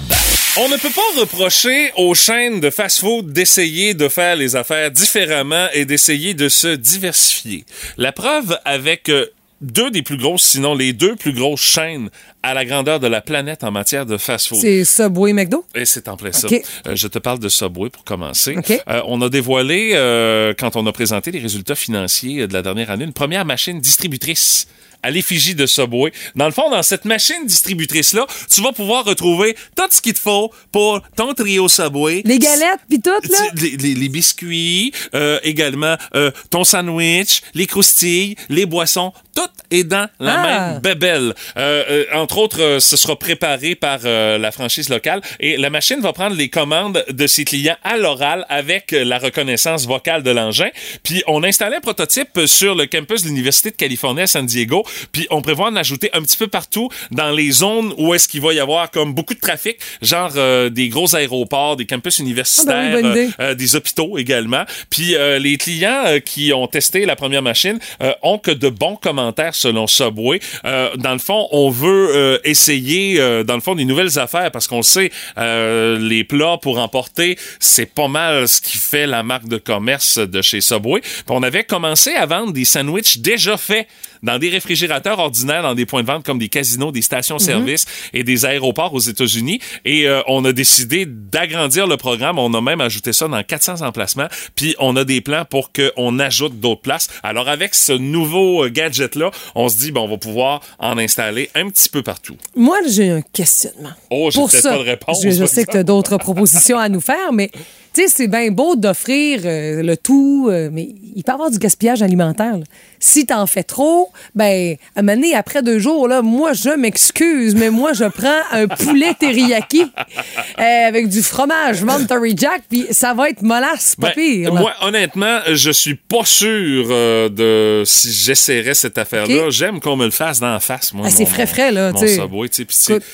[0.60, 5.68] On ne peut pas reprocher aux chaînes de fast-food d'essayer de faire les affaires différemment
[5.72, 7.64] et d'essayer de se diversifier.
[7.98, 9.28] La preuve avec euh,
[9.62, 12.10] deux des plus grosses, sinon les deux plus grosses chaînes
[12.42, 14.60] à la grandeur de la planète en matière de fast-food.
[14.60, 15.64] C'est Subway McDo?
[15.76, 16.48] Et c'est en plein ça.
[16.48, 16.60] OK.
[16.88, 18.56] Euh, je te parle de Subway pour commencer.
[18.88, 22.90] Euh, on a dévoilé, euh, quand on a présenté les résultats financiers de la dernière
[22.90, 24.68] année, une première machine distributrice
[25.04, 26.12] à l'effigie de Subway.
[26.36, 30.20] Dans le fond, dans cette machine distributrice-là, tu vas pouvoir retrouver tout ce qu'il te
[30.20, 32.22] faut pour ton trio Subway.
[32.26, 33.38] Les galettes, puis tout, là?
[33.56, 39.84] Les, les- les biscuits, euh, également euh, ton sandwich, les croustilles, les boissons, tout est
[39.84, 40.72] dans la Ah.
[40.72, 41.34] même bébelle.
[41.58, 45.70] Euh, euh, entre autres, euh, ce sera préparé par euh, la franchise locale et la
[45.70, 50.32] machine va prendre les commandes de ses clients à l'oral avec la reconnaissance vocale de
[50.32, 50.70] l'engin.
[51.04, 54.46] Puis on a installé un prototype sur le campus de l'Université de Californie à San
[54.46, 54.84] Diego.
[55.12, 58.42] Puis on prévoit en ajouter un petit peu partout dans les zones où est-ce qu'il
[58.42, 62.76] va y avoir comme beaucoup de trafic, genre euh, des gros aéroports, des campus universitaires,
[62.76, 63.30] Ah ben oui, bonne idée.
[63.40, 64.64] euh, des hôpitaux également.
[64.90, 68.70] Puis euh, les clients euh, qui ont testé la première machine euh, ont que de
[68.70, 70.40] bons commentaires selon Subway.
[70.66, 74.52] Euh, dans le fond, on veut euh, essayer euh, dans le fond des nouvelles affaires
[74.52, 79.24] parce qu'on sait euh, les plats pour emporter, c'est pas mal ce qui fait la
[79.24, 81.02] marque de commerce de chez Subway.
[81.02, 83.88] Puis on avait commencé à vendre des sandwichs déjà faits
[84.24, 88.24] dans des réfrigérateurs ordinaires dans des points de vente comme des casinos, des stations-service et
[88.24, 89.60] des aéroports aux États-Unis.
[89.86, 92.40] Et euh, on a décidé d'agrandir le programme.
[92.40, 94.28] On a même ajouté ça dans 400 emplacements.
[94.56, 97.10] Puis on a des plans pour qu'on ajoute d'autres places.
[97.24, 101.50] Alors avec ce nouveau euh, gadget-là, on se dit, bon, on va pouvoir en installer
[101.56, 102.38] un petit peu partout.
[102.56, 103.92] Moi, j'ai un questionnement.
[104.10, 107.02] Oh, j'ai peut-être pas de réponse, Je, sais que tu as d'autres propositions à nous
[107.02, 107.50] faire, mais
[107.94, 111.50] tu sais, c'est bien beau d'offrir euh, le tout, euh, mais il peut y avoir
[111.50, 112.58] du gaspillage alimentaire.
[112.58, 112.64] là.
[113.00, 116.70] Si t'en fais trop, ben, à un moment donné, après deux jours, là, moi, je
[116.78, 119.84] m'excuse, mais moi, je prends un poulet teriyaki
[120.60, 124.54] euh, avec du fromage Monterey Jack, puis ça va être mollasse, pas Ben, pire.
[124.54, 124.60] là.
[124.62, 129.50] moi, honnêtement, je suis pas sûr euh, de si j'essaierais cette affaire-là.
[129.50, 131.06] J'aime qu'on me le fasse dans la face, moi.
[131.08, 132.20] Ah, c'est frais, frais, là, tu sais.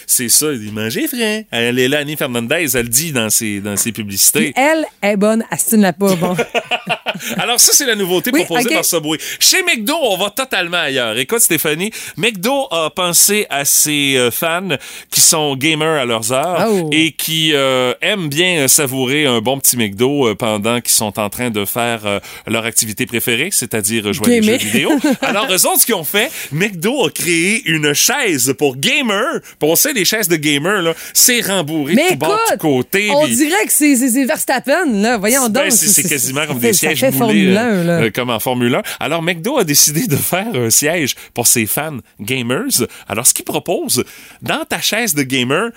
[0.08, 1.46] C'est- ça, il mangeait frais.
[1.52, 4.54] Elle est là, Annie Fernandez, elle le dit dans ses, dans ses publicités.
[4.56, 6.36] Elle est bonne, Astine la pas bon.
[7.38, 9.18] Alors, ça, c'est la nouveauté Oui, proposée par Subway.
[9.40, 11.18] Chez McDo, on va totalement ailleurs.
[11.18, 14.70] Écoute, Stéphanie, McDo a pensé à ses euh, fans
[15.10, 16.90] qui sont gamers à leurs heures Oh.
[16.92, 21.30] et qui euh, aiment bien euh, savourer un bon petit McDo pendant qu'ils sont en
[21.30, 24.92] train de faire euh, leur activité préférée, c'est-à-dire jouer à des jeux vidéo.
[25.22, 29.40] Alors, eux autres, ce qu'ils ont fait, McDo a créé une chaise pour gamers.
[29.60, 32.54] Puis on sait, les chaises de gamers, là, c'est rembourré Mais de tout bord, écoute,
[32.54, 33.10] de côté.
[33.12, 35.18] on dirait que c'est Verstappen, là.
[35.18, 35.72] Voyons ben, donc.
[35.72, 37.66] c'est c'est quasiment comme des sièges euh, 1, là.
[38.02, 38.82] euh, comme en Formule 1.
[39.00, 42.88] Alors McDo a décidé de faire un siège pour ses fans gamers.
[43.08, 44.04] Alors ce qu'il propose,
[44.42, 45.72] dans ta chaise de gamer,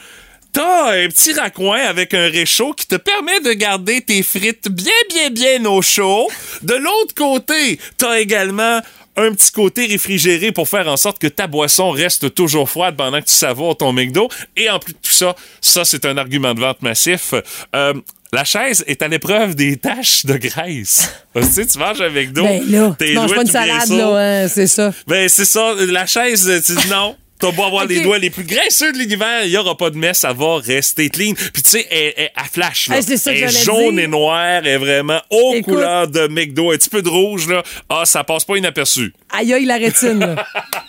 [0.53, 4.91] T'as un petit raccoin avec un réchaud qui te permet de garder tes frites bien,
[5.11, 6.31] bien, bien au chaud.
[6.63, 8.81] De l'autre côté, t'as également
[9.17, 13.21] un petit côté réfrigéré pour faire en sorte que ta boisson reste toujours froide pendant
[13.21, 14.31] que tu savoures ton McDo.
[14.57, 17.35] Et en plus de tout ça, ça, c'est un argument de vente massif.
[17.75, 17.93] Euh,
[18.37, 21.11] la chaise est à l'épreuve des taches de graisse.
[21.35, 24.49] tu sais, tu manges un McDo, Ben là, tu manges pas une salade, là, hein,
[24.49, 24.93] c'est ça.
[25.07, 25.73] Ben, c'est ça.
[25.89, 27.17] La chaise, tu dis non.
[27.39, 27.91] T'as beau avoir Ok.
[27.91, 30.57] les doigts les plus graisseux de l'univers, il y aura pas de messe, ça va
[30.59, 31.33] rester clean.
[31.35, 32.97] Puis tu sais, elle, elle, elle flash, là.
[32.99, 34.05] Ah, ça que elle est jaune dire.
[34.05, 35.75] et noire, elle est vraiment aux Écoute.
[35.75, 37.63] couleurs de McDo, un petit peu de rouge, là.
[37.89, 39.13] Ah, ça passe pas inaperçu.
[39.31, 40.47] Aïe, aïe, la rétine, là.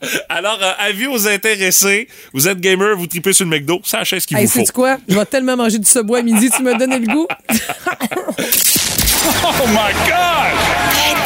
[0.28, 4.04] Alors, euh, avis aux intéressés, vous êtes gamer, vous tripez sur le McDo, c'est la
[4.04, 4.58] chaise qu'il Hey, vous faut.
[4.60, 4.96] sais-tu quoi?
[5.08, 7.26] Je vais tellement manger du Subway à midi, tu m'as donné le goût.
[9.30, 10.54] Oh my God!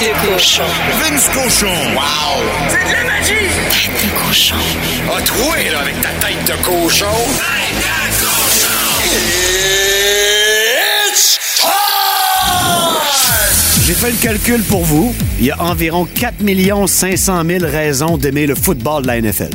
[0.01, 0.63] Tête de cochon.
[1.01, 1.67] Vince Cochon.
[1.95, 2.43] Wow!
[2.69, 3.49] C'est de la magie!
[3.71, 4.57] Tête de cochon.
[5.17, 7.07] A troué, là, avec ta tête de cochon.
[7.37, 9.92] Tête de cochon!
[13.93, 15.15] J'ai fait le calcul pour vous.
[15.39, 16.37] Il y a environ 4
[16.87, 19.51] 500 000 raisons d'aimer le football de la NFL.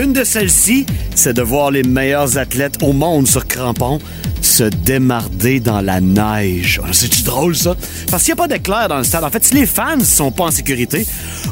[0.00, 3.98] Une de celles-ci, c'est de voir les meilleurs athlètes au monde sur crampons
[4.40, 6.80] se démarder dans la neige.
[6.82, 7.76] Oh, C'est-tu drôle, ça?
[8.10, 9.22] Parce qu'il n'y a pas d'éclair dans le stade.
[9.22, 11.06] En fait, si les fans sont pas en sécurité,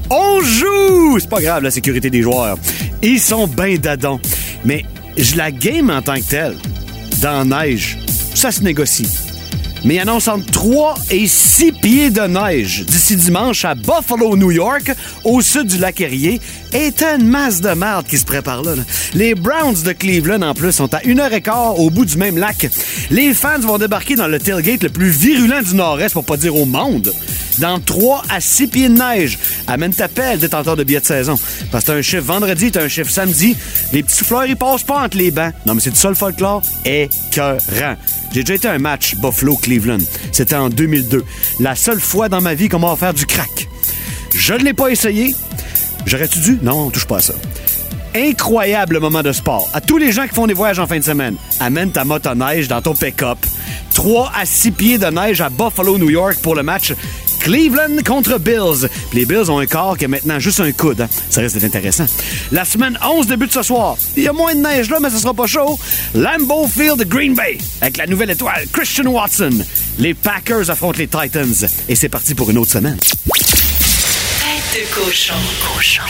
[0.08, 1.18] on joue!
[1.20, 2.56] C'est pas grave, la sécurité des joueurs.
[3.02, 4.20] Ils sont ben dadons.
[4.64, 4.86] Mais
[5.18, 6.56] je la game en tant que telle,
[7.20, 7.98] dans la neige,
[8.34, 9.31] ça se négocie
[9.84, 14.50] mais il annonce entre 3 et 6 pieds de neige d'ici dimanche à Buffalo, New
[14.50, 14.92] York,
[15.24, 16.40] au sud du lac Erie.
[16.72, 18.72] Et une masse de merde qui se prépare là.
[19.14, 22.16] Les Browns de Cleveland, en plus, sont à une heure et quart au bout du
[22.16, 22.68] même lac.
[23.10, 26.56] Les fans vont débarquer dans le tailgate le plus virulent du Nord-Est, pour pas dire
[26.56, 27.12] au monde,
[27.58, 29.38] dans 3 à 6 pieds de neige.
[29.66, 31.38] Amène ta pelle, détenteur de billets de saison.
[31.70, 33.56] Parce que t'as un chiffre vendredi, t'as un chiffre samedi.
[33.92, 35.52] Les petits fleurs, ils passent pas entre les bancs.
[35.66, 37.96] Non, mais c'est du sol folklore écœurant.
[38.32, 39.98] J'ai déjà été à un match Buffalo-Cleveland.
[40.32, 41.24] C'était en 2002.
[41.60, 43.68] La seule fois dans ma vie qu'on m'a offert du crack.
[44.34, 45.34] Je ne l'ai pas essayé.
[46.06, 46.58] J'aurais-tu dû?
[46.62, 47.34] Non, on touche pas à ça.
[48.14, 49.70] Incroyable moment de sport.
[49.72, 52.68] À tous les gens qui font des voyages en fin de semaine, amène ta motoneige
[52.68, 53.38] dans ton pick-up.
[53.94, 56.92] 3 à 6 pieds de neige à Buffalo, New York pour le match
[57.42, 58.88] Cleveland contre Bills.
[59.10, 61.00] Puis les Bills ont un corps qui a maintenant juste un coude.
[61.00, 61.08] hein.
[61.28, 62.06] Ça risque d'être intéressant.
[62.52, 63.96] La semaine 11 débute ce soir.
[64.16, 65.78] Il y a moins de neige là, mais ce sera pas chaud.
[66.14, 69.50] Lambeau Field Green Bay avec la nouvelle étoile Christian Watson.
[69.98, 71.66] Les Packers affrontent les Titans.
[71.88, 72.96] Et c'est parti pour une autre semaine.
[73.00, 75.34] Tête de cochon.
[75.74, 76.02] Cochon.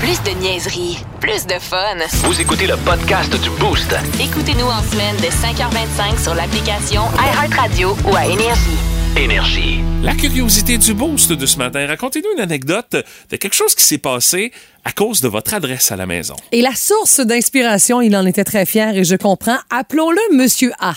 [0.00, 1.96] Plus de niaiserie, plus de fun.
[2.24, 3.94] Vous écoutez le podcast du Boost.
[4.20, 8.78] Écoutez-nous en semaine de 5h25 sur l'application iHeartRadio ou à Énergie.
[9.16, 9.80] Énergie.
[10.02, 11.86] La curiosité du boost de ce matin.
[11.86, 12.96] Racontez-nous une anecdote
[13.30, 14.52] de quelque chose qui s'est passé
[14.84, 16.34] à cause de votre adresse à la maison.
[16.50, 19.58] Et la source d'inspiration, il en était très fier et je comprends.
[19.70, 20.94] Appelons-le Monsieur A.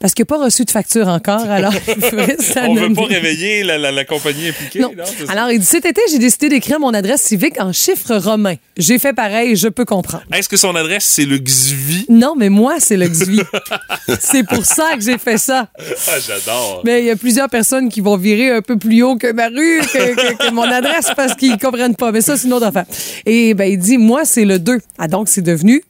[0.00, 2.88] Parce qu'il n'a pas reçu de facture encore, alors On s'anonymer.
[2.88, 4.92] veut pas réveiller la, la- la compagnie impliquée, Non.
[5.28, 8.54] Alors, il dit, cet été, j'ai décidé d'écrire mon adresse civique en chiffres romains.
[8.76, 10.24] J'ai fait pareil, je peux comprendre.
[10.32, 12.06] Est-ce que son adresse, c'est le XVI?
[12.08, 13.42] Non, mais moi, c'est le XVI.
[14.20, 15.68] c'est pour ça que j'ai fait ça.
[15.78, 16.82] Ah, j'adore.
[16.84, 19.48] Mais il y a plusieurs personnes qui vont virer un peu plus haut que ma
[19.48, 22.12] rue, que, que- que mon adresse, parce qu'ils comprennent pas.
[22.12, 22.86] Mais ça, c'est une autre affaire.
[23.26, 24.78] Et ben, il dit, moi, c'est le 2.
[24.98, 25.82] Ah, donc, c'est devenu,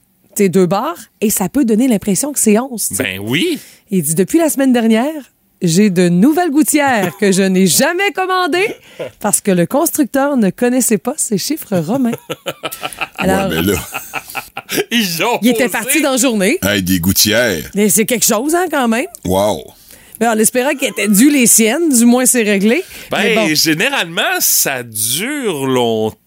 [0.47, 2.87] deux barres, et ça peut donner l'impression que c'est 11.
[2.87, 3.03] tu sais.
[3.03, 3.59] Ben oui.
[3.91, 5.11] Il dit, depuis la semaine dernière,
[5.61, 8.73] j'ai de nouvelles gouttières que je n'ai jamais commandées
[9.19, 12.13] parce que le constructeur ne connaissait pas ces chiffres romains.
[13.17, 13.79] Alors, ouais, mais là,
[14.91, 16.59] Ils ont il était parti dans la journée.
[16.63, 17.69] hey, des gouttières.
[17.75, 19.07] Mais c'est quelque chose, hein, quand même.
[19.25, 19.63] Wow.
[20.21, 22.83] Mais en espérant qu'elle était due les siennes, du moins c'est réglé.
[23.11, 23.55] Mais Ben, bon.
[23.55, 26.17] généralement, ça dure longtemps,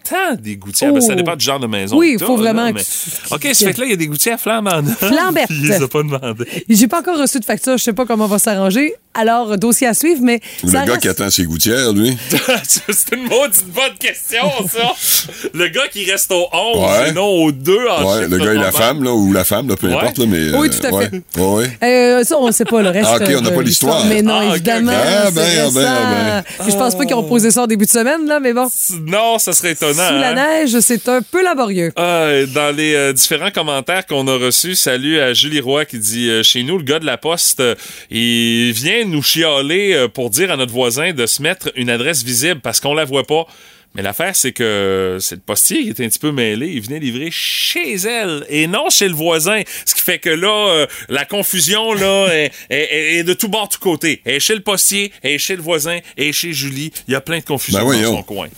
[0.40, 0.92] des gouttières?
[0.92, 1.16] Ben, ça Oh.
[1.16, 1.96] dépend du genre de maison.
[1.96, 3.94] Oui, que il faut là, vraiment mais- que- OK, ça fait que là, il y
[3.94, 4.82] a des gouttières flambant.
[4.98, 5.46] Flambettes.
[5.50, 6.44] Il les a pas demandé.
[6.68, 8.94] J'ai pas encore reçu de facture, je sais pas comment on va s'arranger.
[9.14, 10.40] Alors, dossier à suivre, mais.
[10.64, 12.16] Le ça gars reste- qui attend ses gouttières, lui.
[12.66, 14.40] C'est une maudite bonne question,
[14.72, 14.92] ça.
[15.52, 17.10] Le gars qui reste au 11 Ouais.
[17.10, 19.68] et non au 2 en Ouais, le gars et la femme, là, ou la femme,
[19.68, 19.94] là, peu Ouais.
[19.96, 20.54] importe, là, mais.
[20.56, 21.10] Oui, euh, tout à ouais.
[21.10, 21.40] fait.
[21.40, 21.78] Ouais, ouais.
[21.82, 23.10] Euh, ça, on sait pas le reste.
[23.12, 24.04] Ah, ok, on n'a pas l'histoire.
[24.06, 24.92] Mais non, Ah, évidemment.
[24.94, 27.90] Ah, ben, ah, ben, ah, Je pense pas qu'ils ont posé ça en début de
[27.90, 28.66] semaine, là, mais bon.
[29.06, 29.91] Non, ça serait étonnant.
[29.94, 30.34] Sous la hein?
[30.34, 31.92] neige, c'est un peu laborieux.
[31.96, 36.28] Ah, dans les euh, différents commentaires qu'on a reçus, salut à Julie Roy qui dit
[36.28, 37.74] euh, Chez nous, le gars de la poste, euh,
[38.10, 42.22] il vient nous chialer euh, pour dire à notre voisin de se mettre une adresse
[42.22, 43.46] visible parce qu'on la voit pas.
[43.94, 46.66] Mais l'affaire, c'est que c'est le postier qui était un petit peu mêlé.
[46.68, 49.60] Il venait livrer chez elle et non chez le voisin.
[49.84, 53.68] Ce qui fait que là, euh, la confusion là est, est- est de tout bord,
[53.68, 54.22] tout côté.
[54.24, 56.90] Est chez le postier, est chez le voisin, est chez Julie.
[57.06, 58.48] Il y a plein de confusion Ben dans son coin.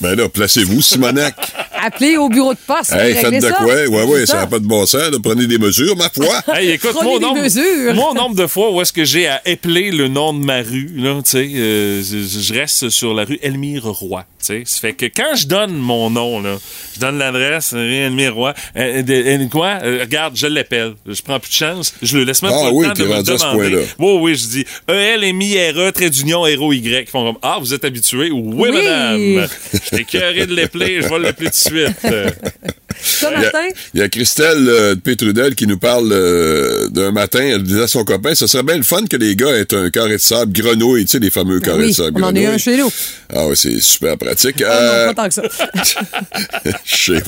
[0.00, 1.34] Ben là, placez-vous, Simonac.
[1.82, 2.92] Appelez au bureau de poste.
[2.92, 3.52] hey, faites de ça.
[3.52, 3.66] quoi?
[3.86, 5.10] Ouais, ouais, ça n'a pas de bon sens.
[5.10, 5.18] là.
[5.22, 6.42] Prenez des mesures, ma foi.
[6.54, 7.94] Hey, écoute, Prenez moi, au des nombre, mesures.
[7.94, 10.58] moi, au nombre de fois où est-ce que j'ai à épeler le nom de ma
[10.62, 14.62] rue, là, tu sais, euh, je, je reste sur la rue Elmire Roy, tu sais.
[14.66, 16.56] Ça fait que quand je donne mon nom, là,
[16.94, 20.94] je donne l'adresse, rue Elmire Roy, euh, de- euh, quoi, euh, regarde, je l'appelle.
[21.06, 21.94] Je prends plus de chance.
[22.02, 23.58] Je le laisse même Ah pas oui, le temps de me rendu à ce demander.
[23.70, 23.82] point-là.
[23.98, 27.04] Oui, oui, je dis E-L-M-I-R-E, trait d'union, héros Y.
[27.06, 28.30] Ils font comme, ah, vous êtes habitué?
[28.30, 28.70] Oui, Oui.
[28.72, 29.48] madame.
[29.90, 31.96] Je t'ai cœuré de l'épeler, je vais l'appeler tout de suite.
[32.90, 33.68] Euh, Il y a- Martin?
[33.94, 37.40] Il y a Christelle euh, de Pétrudel qui nous parle euh, d'un matin.
[37.40, 39.90] Elle disait à son copain, ce serait bien le fun que les gars aient un
[39.90, 42.40] carré de sable grenouille, tu sais, les fameux carrés de Oui, sable on en a
[42.50, 42.90] un chez nous.
[43.34, 44.62] Ah oui, c'est super pratique.
[44.66, 45.42] Ah Euh, non, pas tant que ça.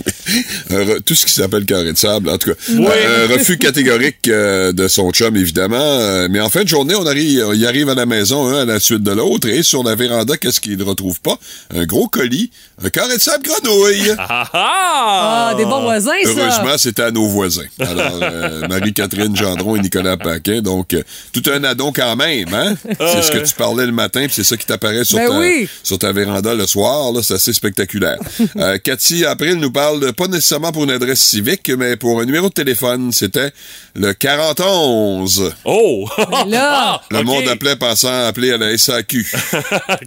[0.71, 2.57] Re- tout ce qui s'appelle carré de sable, en tout cas.
[2.71, 2.87] Oui.
[2.89, 5.77] Euh, un refus catégorique euh, de son chum, évidemment.
[5.81, 8.65] Euh, mais en fin de journée, on arrive, il arrive à la maison, un à
[8.65, 11.39] la suite de l'autre, et sur la véranda, qu'est-ce qu'il ne retrouve pas?
[11.75, 12.51] Un gros colis,
[12.85, 14.13] un carré de sable grenouille.
[14.19, 15.49] ah ah!
[15.52, 16.31] Ah, des bons voisins, ça.
[16.31, 17.67] Heureusement, c'était à nos voisins.
[17.81, 20.61] Alors, euh, Marie-Catherine Gendron et Nicolas Paquin.
[20.63, 22.75] Donc, euh, tout un addon quand même, hein?
[22.99, 25.39] C'est ce que tu parlais le matin, puis c'est ça qui t'apparaît sur, Ben ta,
[25.39, 25.69] oui.
[25.83, 27.13] sur ta véranda le soir.
[27.13, 28.19] Là, c'est assez spectaculaire.
[28.57, 32.25] Euh, Cathy April nous parle de- pas nécessairement pour une adresse civique, mais pour un
[32.27, 33.11] numéro de téléphone.
[33.13, 33.51] C'était
[33.95, 35.53] le 4011.
[35.65, 36.09] Oh!
[36.49, 39.27] Là- Ah, Le monde appelait pensant appeler à la SAQ.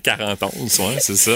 [0.04, 1.32] 41, ouais, c'est ça.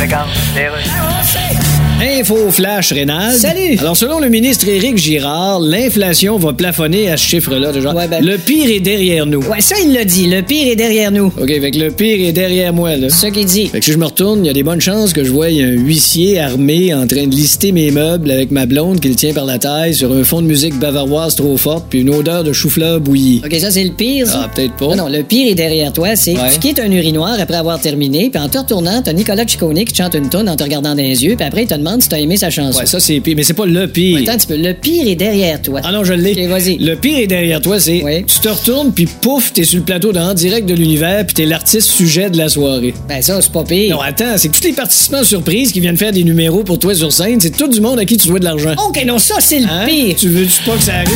[0.00, 1.69] élégante, des rues.
[2.02, 3.34] Info flash rénal.
[3.34, 3.76] Salut.
[3.78, 7.92] Alors selon le ministre Éric Girard, l'inflation va plafonner à ce chiffre-là déjà.
[7.92, 9.42] Ouais, ben- Le pire est derrière nous.
[9.42, 10.26] Ouais, ça, il l'a dit.
[10.26, 11.26] Le pire est derrière nous.
[11.26, 13.10] OK, fait que le pire est derrière moi là.
[13.10, 13.66] C'est ça qu'il dit.
[13.66, 15.46] Fait que si je me retourne, il y a des bonnes chances que je voie
[15.48, 19.34] un huissier armé en train de lister mes meubles avec ma blonde qui le tient
[19.34, 22.52] par la taille sur un fond de musique bavaroise trop forte puis une odeur de
[22.54, 23.42] chou-fleur bouilli.
[23.44, 24.26] OK, ça, c'est le pire.
[24.26, 24.42] ça.
[24.44, 24.86] Ah, peut-être pas.
[24.86, 26.16] Non, non, le pire est derrière toi.
[26.16, 26.50] C'est Ouais.
[26.54, 29.92] tu quittes un urinoir après avoir terminé, puis en te retournant, t'as Nicolas Ciccone qui
[29.92, 31.89] te chante une tonne en te regardant dans les yeux, puis après, il te demande
[31.98, 32.78] si t'as aimé sa chanson.
[32.78, 34.18] Ouais, ça c'est pire, mais c'est pas le pire.
[34.22, 34.56] Attends un petit peu.
[34.56, 35.80] Le pire est derrière toi.
[35.82, 36.32] Ah non, je l'ai.
[36.32, 36.76] Ok, vas-y.
[36.78, 38.24] Le pire est derrière toi, c'est Oui.
[38.26, 41.34] tu te retournes puis pouf, t'es sur le plateau de En direct de l'univers puis
[41.34, 42.92] t'es l'artiste sujet de la soirée.
[43.08, 43.96] Ben, ça, c'est pas pire.
[43.96, 46.94] Non, attends, c'est que tous les participants surprises qui viennent faire des numéros pour toi
[46.94, 48.74] sur scène, c'est tout du monde à qui tu dois de l'argent.
[48.88, 49.86] OK, non, ça, c'est le Hein?
[49.86, 50.14] pire.
[50.16, 51.10] Tu veux-tu pas que ça arrive?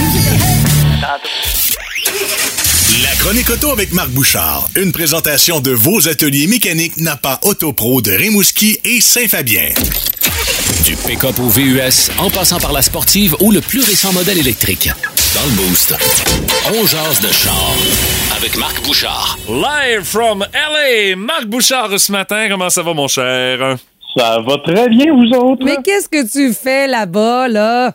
[3.25, 4.69] Chronique auto avec Marc Bouchard.
[4.77, 9.71] Une présentation de vos ateliers mécaniques Napa Autopro de Rimouski et Saint-Fabien.
[10.85, 14.91] Du pick-up au VUS, en passant par la sportive ou le plus récent modèle électrique.
[15.35, 15.97] Dans le Boost,
[16.67, 17.73] on jase de char
[18.37, 19.39] avec Marc Bouchard.
[19.49, 22.49] Live from LA, Marc Bouchard ce matin.
[22.51, 23.79] Comment ça va, mon cher?
[24.19, 25.65] Ça va très bien, vous autres?
[25.65, 27.95] Mais qu'est-ce que tu fais là-bas, là?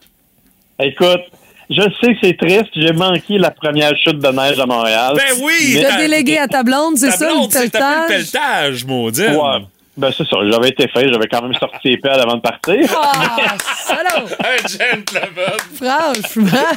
[0.79, 1.21] Écoute,
[1.69, 2.69] je sais que c'est triste.
[2.75, 5.13] J'ai manqué la première chute de neige à Montréal.
[5.15, 5.73] Ben oui!
[5.75, 8.31] Mais- T'as délégué à ta blonde, c'est Ta ça, blonde, le c'est tapé le pelletage?
[8.31, 9.21] pelletage, maudit.
[9.27, 9.65] Ouais.
[9.97, 10.37] Ben, c'est ça.
[10.49, 11.11] J'avais été fait.
[11.11, 12.77] J'avais quand même sorti les pelles avant de partir.
[12.95, 14.27] Ah, salaud!
[14.39, 15.59] Un gentleman.
[15.75, 16.69] Franchement!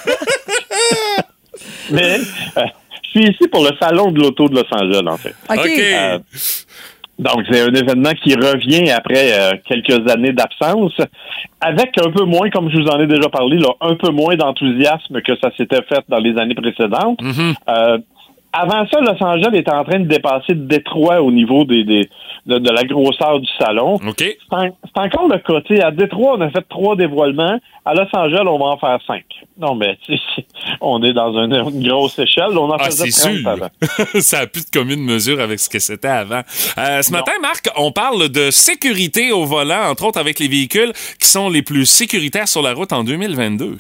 [1.91, 2.19] Mais
[2.57, 2.63] euh,
[3.05, 5.35] je suis ici pour le salon de l'auto de Los Angeles, en fait.
[5.49, 5.79] OK.
[5.79, 6.19] Euh,
[7.23, 10.93] donc, c'est un événement qui revient après euh, quelques années d'absence,
[11.61, 14.37] avec un peu moins, comme je vous en ai déjà parlé, là, un peu moins
[14.37, 17.21] d'enthousiasme que ça s'était fait dans les années précédentes.
[17.69, 17.99] Euh,
[18.53, 22.09] Avant ça, Los Angeles était en train de dépasser Détroit au niveau des, des
[22.45, 23.95] de, de la grosseur du salon.
[23.95, 24.17] OK.
[24.19, 27.59] C'est en- c'est encore le sais, À Détroit, on a fait trois dévoilements.
[27.85, 29.25] À Los Angeles, on va en faire cinq.
[29.59, 30.45] Non, mais tu sais,
[30.81, 32.57] on est dans une, une grosse échelle.
[32.59, 33.49] On en Ah, faisait c'est 30 sûr.
[33.49, 33.69] avant.
[34.21, 36.43] ça a plus de commune mesure avec ce que c'était avant.
[36.79, 40.93] Euh, ce matin, Marc, on parle de sécurité au volant, entre autres avec les véhicules
[41.21, 43.77] qui sont les plus sécuritaires sur la route en 2022.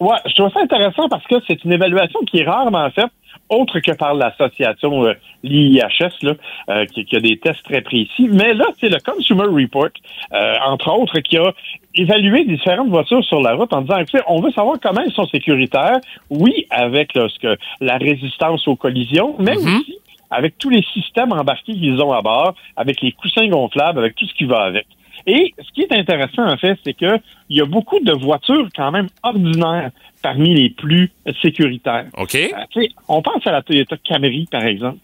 [0.00, 3.10] Ouais, je trouve ça intéressant parce que c'est une évaluation qui est rarement faite,
[3.50, 5.82] autre que par l'association euh, l'IIHS,
[6.22, 6.34] là,
[6.68, 8.28] euh, qui, qui a des tests très précis.
[8.30, 9.90] Mais là, c'est le Consumer Report,
[10.32, 11.52] euh, entre autres, qui a
[11.94, 15.26] évalué différentes voitures sur la route en disant, écoutez, on veut savoir comment ils sont
[15.26, 15.98] sécuritaires.
[16.30, 19.98] Oui, avec là, ce que, la résistance aux collisions, mais aussi
[20.30, 24.26] avec tous les systèmes embarqués qu'ils ont à bord, avec les coussins gonflables, avec tout
[24.26, 24.86] ce qui va avec.
[25.26, 28.68] Et ce qui est intéressant, en fait, c'est que il y a beaucoup de voitures
[28.74, 29.90] quand même ordinaires
[30.22, 31.10] parmi les plus
[31.42, 32.06] sécuritaires.
[32.16, 32.34] OK.
[32.34, 34.98] Euh, tu sais, on pense à la Toyota Camry, par exemple.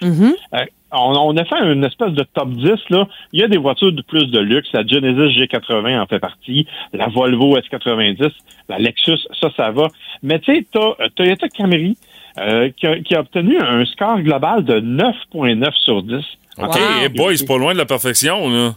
[0.54, 2.70] Euh, on, on a fait une espèce de top 10.
[2.90, 3.08] Là.
[3.32, 4.68] Il y a des voitures de plus de luxe.
[4.72, 6.66] La Genesis G80 en fait partie.
[6.92, 8.30] La Volvo S90.
[8.68, 9.88] La Lexus, ça, ça va.
[10.22, 11.96] Mais tu sais, t'as euh, Toyota Camry
[12.38, 16.16] euh, qui, a, qui a obtenu un score global de 9,9 sur 10.
[16.58, 16.78] OK.
[17.04, 18.74] Eh boy, c'est pas loin de la perfection, là.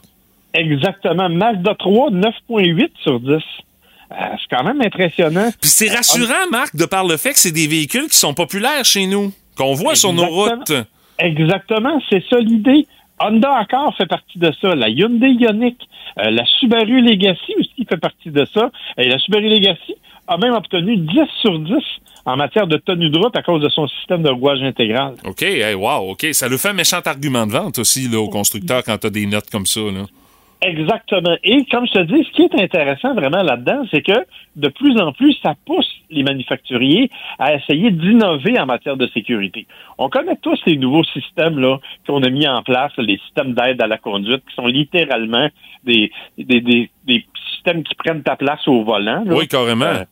[0.53, 1.29] Exactement.
[1.29, 3.29] Mazda 3, 9,8 sur 10.
[3.31, 3.35] Euh,
[4.11, 5.49] c'est quand même impressionnant.
[5.61, 8.83] Puis c'est rassurant, Marc, de par le fait que c'est des véhicules qui sont populaires
[8.83, 10.73] chez nous, qu'on voit sur nos routes.
[11.19, 12.87] Exactement, c'est ça l'idée.
[13.19, 14.73] Honda Accord fait partie de ça.
[14.75, 15.75] La Hyundai Ioniq,
[16.19, 18.71] euh, la Subaru Legacy aussi fait partie de ça.
[18.97, 19.95] Et la Subaru Legacy
[20.27, 21.73] a même obtenu 10 sur 10
[22.25, 25.15] en matière de tenue de route à cause de son système de rouage intégral.
[25.25, 26.27] OK, hey, wow, OK.
[26.31, 29.25] Ça lui fait un méchant argument de vente aussi, là, aux constructeurs quand t'as des
[29.25, 30.05] notes comme ça, là.
[30.61, 31.37] Exactement.
[31.43, 34.25] Et comme je te dis, ce qui est intéressant vraiment là-dedans, c'est que
[34.57, 39.67] de plus en plus, ça pousse les manufacturiers à essayer d'innover en matière de sécurité.
[39.97, 43.81] On connaît tous les nouveaux systèmes là qu'on a mis en place, les systèmes d'aide
[43.81, 45.47] à la conduite, qui sont littéralement
[45.85, 49.23] des, des, des, des systèmes qui prennent ta place au volant.
[49.25, 49.33] là.
[49.33, 49.85] Oui, carrément.
[49.85, 50.03] Euh,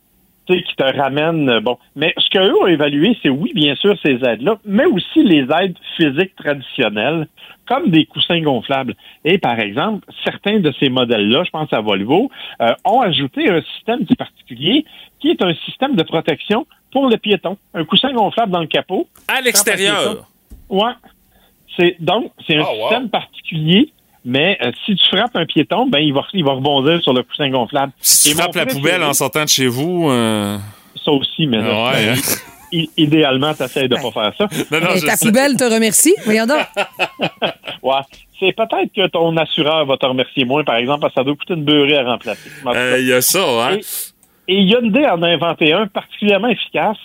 [0.56, 1.78] qui te ramènent, euh, bon.
[1.96, 5.76] Mais ce qu'eux ont évalué, c'est oui, bien sûr, ces aides-là, mais aussi les aides
[5.96, 7.28] physiques traditionnelles,
[7.68, 8.96] comme des coussins gonflables.
[9.26, 12.30] Et par exemple, certains de ces modèles-là, je pense à Volvo,
[12.62, 14.86] euh, ont ajouté un système particulier,
[15.20, 17.58] qui est un système de protection pour le piéton.
[17.74, 19.08] Un coussin gonflable dans le capot.
[19.28, 20.28] À l'extérieur.
[20.70, 20.92] Ouais.
[21.78, 22.82] C'est donc c'est un Ah, wow.
[22.90, 23.92] système particulier,
[24.28, 27.24] mais euh, si tu frappes un piéton, ben il va il va rebondir sur le
[27.24, 27.92] coussin gonflable.
[28.00, 30.10] Si Et tu frappes la poubelle en sortant de chez vous...
[30.12, 30.58] euh,
[31.04, 32.16] ça aussi, mais là, ouais, hein?
[32.74, 34.48] i- idéalement, tu de pas faire ça.
[34.72, 35.26] Non, non, Mais je ta sais.
[35.26, 36.14] poubelle te remercie.
[36.26, 36.60] Voyons donc.
[37.82, 37.94] Ouais.
[38.40, 41.36] C'est peut-être que ton assureur va te remercier moins, par exemple, parce que ça doit
[41.36, 42.50] coûter une beurrée à remplacer.
[42.66, 42.76] En.
[42.76, 43.78] Euh, Il y a ça, hein?
[44.48, 46.98] Et, Hyundai en a inventé un particulièrement efficace.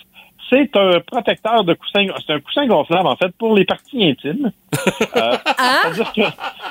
[0.53, 4.51] C'est un protecteur de coussin, c'est un coussin gonflable, en fait, pour les parties intimes.
[5.15, 5.37] Euh,
[5.83, 6.21] C'est-à-dire que,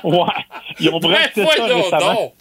[0.07, 0.43] ouais,
[0.81, 2.15] ils ont breveté ça récemment.
[2.15, 2.33] donc.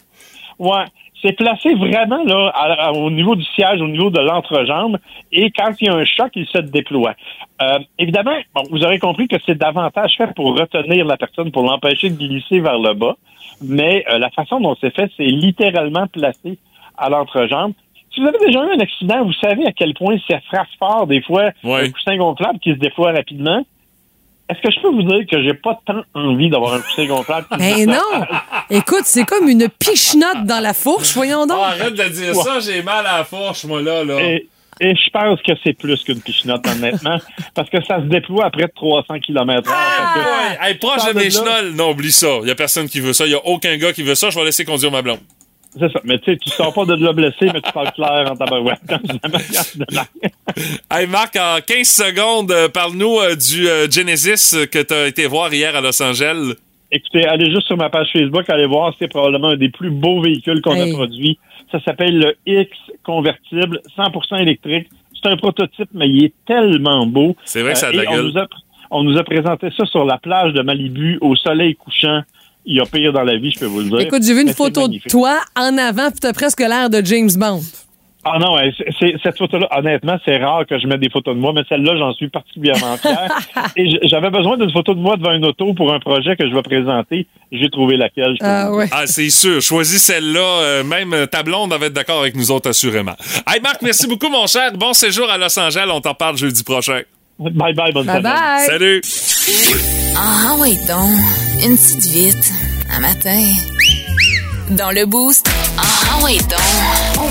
[0.58, 0.84] Ouais.
[1.22, 4.98] C'est placé vraiment là à- à- au niveau du siège, au niveau de l'entrejambe,
[5.30, 7.14] et quand il y a un choc, il se déploie.
[7.62, 11.62] Euh, évidemment, bon, vous aurez compris que c'est davantage fait pour retenir la personne, pour
[11.62, 13.16] l'empêcher de glisser vers le bas,
[13.62, 16.58] mais euh, la façon dont c'est fait, c'est littéralement placé
[16.98, 17.72] à l'entrejambe.
[18.14, 21.06] Si vous avez déjà eu un accident, vous savez à quel point ça frappe fort
[21.06, 21.86] des fois Ouais.
[21.86, 23.64] un coussin gonflable qui se déploie rapidement.
[24.50, 27.46] Est-ce que je peux vous dire que j'ai pas tant envie d'avoir un coussin gonflable?
[27.58, 28.26] Ben non.
[28.68, 31.14] Écoute, c'est comme une pichenote dans la fourche.
[31.14, 31.58] Voyons donc.
[31.60, 34.04] Ah, arrête de dire ça, j'ai mal à la fourche, moi, là.
[34.04, 34.20] là.
[34.20, 34.46] Et,
[34.80, 37.18] et je pense que c'est plus qu'une pichenote, honnêtement,
[37.54, 40.14] parce que ça se déploie à près de 300 km h Ah,
[40.60, 40.68] ouais.
[40.68, 42.28] Hey, proche de mes chenolles, non, oublie ça.
[42.42, 43.24] Il y a personne qui veut ça.
[43.24, 44.28] Il y a aucun gars qui veut ça.
[44.28, 45.20] Je vais laisser conduire ma blonde.
[45.78, 46.00] C'est ça.
[46.04, 48.78] Mais tu sais, tu sors pas de là blessé, mais tu parles clair en tabarouette.
[50.90, 55.26] Hey, Marc, en 15 secondes, euh, parle-nous euh, du euh, Genesis que tu as été
[55.26, 56.54] voir hier à Los Angeles.
[56.90, 60.20] Écoutez, allez juste sur ma page Facebook, allez voir, c'est probablement un des plus beaux
[60.20, 60.90] véhicules qu'on Hey.
[60.90, 61.38] a produit.
[61.70, 62.70] Ça s'appelle le X
[63.02, 64.88] convertible, 100% électrique.
[65.22, 67.34] C'est un prototype, mais il est tellement beau.
[67.44, 68.26] C'est vrai que ça a de la gueule.
[68.26, 68.46] nous, a,
[68.90, 72.20] on nous a présenté ça sur la plage de Malibu, au soleil couchant.
[72.64, 74.00] Il y a pire dans la vie, je peux vous le dire.
[74.00, 77.04] Écoute, j'ai vu une Mais photo de toi en avant, puis t'as presque l'air de
[77.04, 77.60] James Bond.
[78.24, 81.34] Ah non, ouais, c'est- c'est- cette photo-là, honnêtement, c'est rare que je mette des photos
[81.34, 83.28] de moi, mais celle-là, j'en suis particulièrement fier.
[83.76, 86.54] Et j'avais besoin d'une photo de moi devant une auto pour un projet que je
[86.54, 87.26] vais présenter.
[87.50, 88.36] J'ai trouvé laquelle.
[88.40, 88.86] je Ah ouais.
[88.92, 89.60] Ah, c'est sûr.
[89.60, 90.38] Choisis celle-là.
[90.60, 93.16] Euh, même euh, ta blonde va être d'accord avec nous autres, assurément.
[93.44, 94.70] Hey, Marc, merci beaucoup, mon cher.
[94.74, 95.88] Bon séjour à Los Angeles.
[95.92, 97.00] On t'en parle jeudi prochain.
[97.38, 98.22] Bye bye, bonne Bye semaine.
[98.22, 98.66] bye.
[98.66, 99.02] Salut.
[100.16, 101.10] Ah oui donc,
[101.64, 102.52] une petite vite,
[102.92, 103.42] un matin.
[104.70, 106.60] Dans le boost, ah oui donc,
[107.18, 107.28] on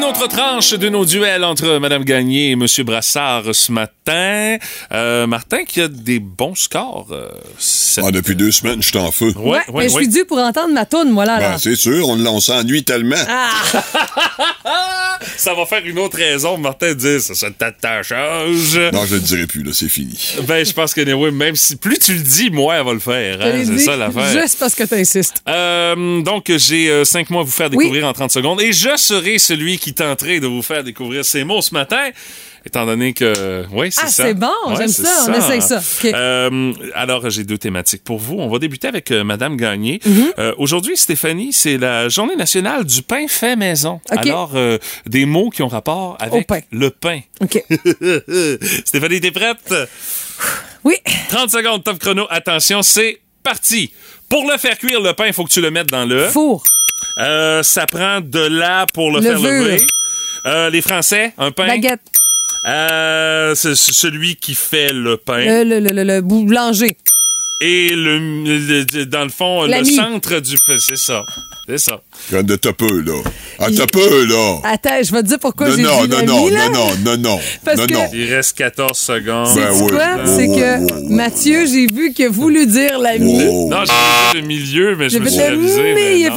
[0.00, 2.64] une autre tranche de nos duels entre Mme Gagné et M.
[2.84, 4.56] Brassard ce matin.
[4.92, 7.08] Euh, Martin qui a des bons scores.
[7.10, 9.32] euh, cette- Ah, depuis deux semaines, je suis en feu.
[9.36, 11.38] Ouais, mais je suis dû pour entendre ma toune, moi, là.
[11.38, 13.16] Ben, c'est sûr, on, on s'ennuie tellement.
[13.28, 13.50] Ah!
[15.36, 18.78] Ça va faire une autre raison, Martin, de dire ça, ça t'attachage.
[18.92, 20.18] Non, je le dirai plus, là, c'est fini.
[20.46, 23.00] Ben, je pense que anyway, même si plus tu le dis, moins elle va le
[23.00, 23.38] faire.
[23.42, 24.40] Hein, c'est ça l'affaire.
[24.40, 25.42] Juste parce que tu insistes.
[25.46, 28.96] Euh, donc, j'ai euh, cinq mots à vous faire découvrir en 30 secondes et je
[28.96, 32.10] serai celui qui tenterai de vous faire découvrir ces mots ce matin.
[32.66, 34.24] Étant donné que, oui, c'est Ah, ça.
[34.24, 35.78] c'est bon, Ouais, j'aime c'est ça, on essaye ça.
[35.78, 36.04] OK.
[36.12, 38.34] Euh, alors, j'ai deux thématiques pour vous.
[38.38, 39.98] On va débuter avec euh, Madame Gagné.
[40.06, 40.32] Mm-hmm.
[40.38, 44.00] Euh, Aujourd'hui, Stéphanie, c'est la journée nationale du pain fait maison.
[44.12, 44.18] OK.
[44.18, 44.76] Alors, euh,
[45.06, 46.60] des mots qui ont rapport avec pain.
[46.70, 47.20] le pain.
[48.84, 49.74] Stéphanie, t'es prête?
[50.84, 50.96] Oui.
[51.30, 52.26] 30 secondes, top chrono.
[52.30, 53.92] Attention, c'est parti.
[54.28, 56.28] Pour le faire cuire, le pain, il faut que tu le mettes dans le...
[56.28, 56.62] Four.
[57.18, 59.86] Euh, ça prend de là pour le faire lever.
[60.46, 61.66] Euh, les Français, un pain.
[61.66, 62.00] Baguette.
[62.66, 65.64] Euh, c'est celui qui fait le pain.
[65.64, 66.96] Le, le, le, boulanger.
[67.62, 70.78] Et le, le- dans le fond, le centre du pain.
[70.78, 71.24] C'est ça.
[71.70, 72.02] C'est ça.
[72.42, 73.22] De t'as peu, là.
[73.60, 74.60] Ah, t'as peu, là.
[74.64, 77.40] Attends, je vais te dire pourquoi j'ai non, dit non, non, non, non, non, non,
[77.64, 78.06] Parce non, que- non.
[78.12, 79.46] Il reste 14 secondes.
[79.54, 79.90] C'est Ben oui.
[79.90, 80.06] quoi?
[80.18, 81.08] Oh, C'est oh, que oh, oh.
[81.10, 83.44] Mathieu, j'ai vu qu'il a voulu dire l'ami.
[83.48, 83.68] Oh.
[83.70, 85.82] Non, j'ai dit le milieu, mais je me suis le révisé.
[85.82, 86.34] mais mais il a non,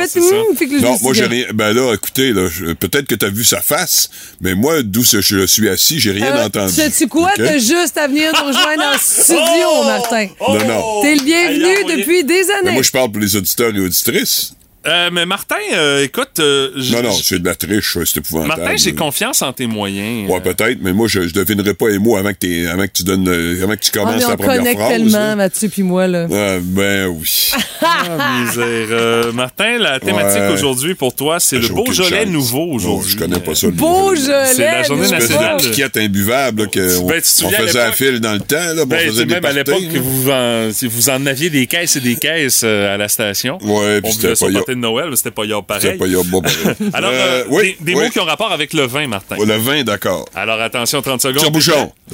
[0.55, 1.45] fait que Non, moi, j'ai rien.
[1.53, 2.31] Ben là, écoutez,
[2.79, 4.09] peut-être que t'as vu sa face,
[4.39, 6.73] mais moi, d'où je suis assis, j'ai rien euh, entendu.
[6.73, 7.31] Sais-tu quoi?
[7.35, 9.83] T'as juste à venir nous rejoindre en studio, Oh!
[9.85, 10.27] Martin.
[10.39, 11.01] Non, non.
[11.01, 12.71] T'es le bienvenu depuis des Mais années.
[12.73, 14.53] moi, je parle pour les auditeurs et auditrices.
[14.85, 18.61] Euh, mais Martin, euh, écoute, euh, Non, non, c'est de la triche, c'est épouvantable.
[18.61, 20.29] Martin, j'ai confiance en tes moyens.
[20.29, 23.03] Ouais, peut-être, mais moi, je, je devinerai pas les mots avant que, avant que tu
[23.03, 24.89] donnes, euh, avant que tu Ah, commences mais la on première connecte phrase.
[24.91, 25.35] tellement, là.
[25.37, 26.27] Mathieu puis moi, là.
[26.31, 27.51] Ah, ben oui.
[27.85, 28.63] Ah, misère.
[28.91, 30.53] Euh, Martin, la thématique Ouais.
[30.53, 33.11] aujourd'hui pour toi, c'est le Beaujolais nouveau aujourd'hui.
[33.11, 33.67] je connais pas ça.
[33.67, 34.45] le Beaujolais!
[34.53, 35.57] C'est la journée nationale.
[35.59, 38.55] de piquette imbuvable là, que on, Ben, on à faisait à fil dans le temps.
[38.73, 41.25] Là, Ben, on c'est faisait des même à l'époque parties, que vous en, vous en
[41.25, 43.57] aviez des caisses et des caisses euh, à la station.
[43.61, 45.81] Ouais, puis On c'était pas de Noël, mais c'était pas yop pareil.
[45.81, 46.57] C'était pas yop, bon, pareil.
[46.93, 48.03] Alors, Euh, euh, oui, des, des oui.
[48.05, 49.35] mots qui ont rapport avec le vin, Martin.
[49.39, 50.25] Oh, le vin, d'accord.
[50.35, 51.41] Alors, attention, 30 secondes.
[51.41, 51.91] Tire-bouchon.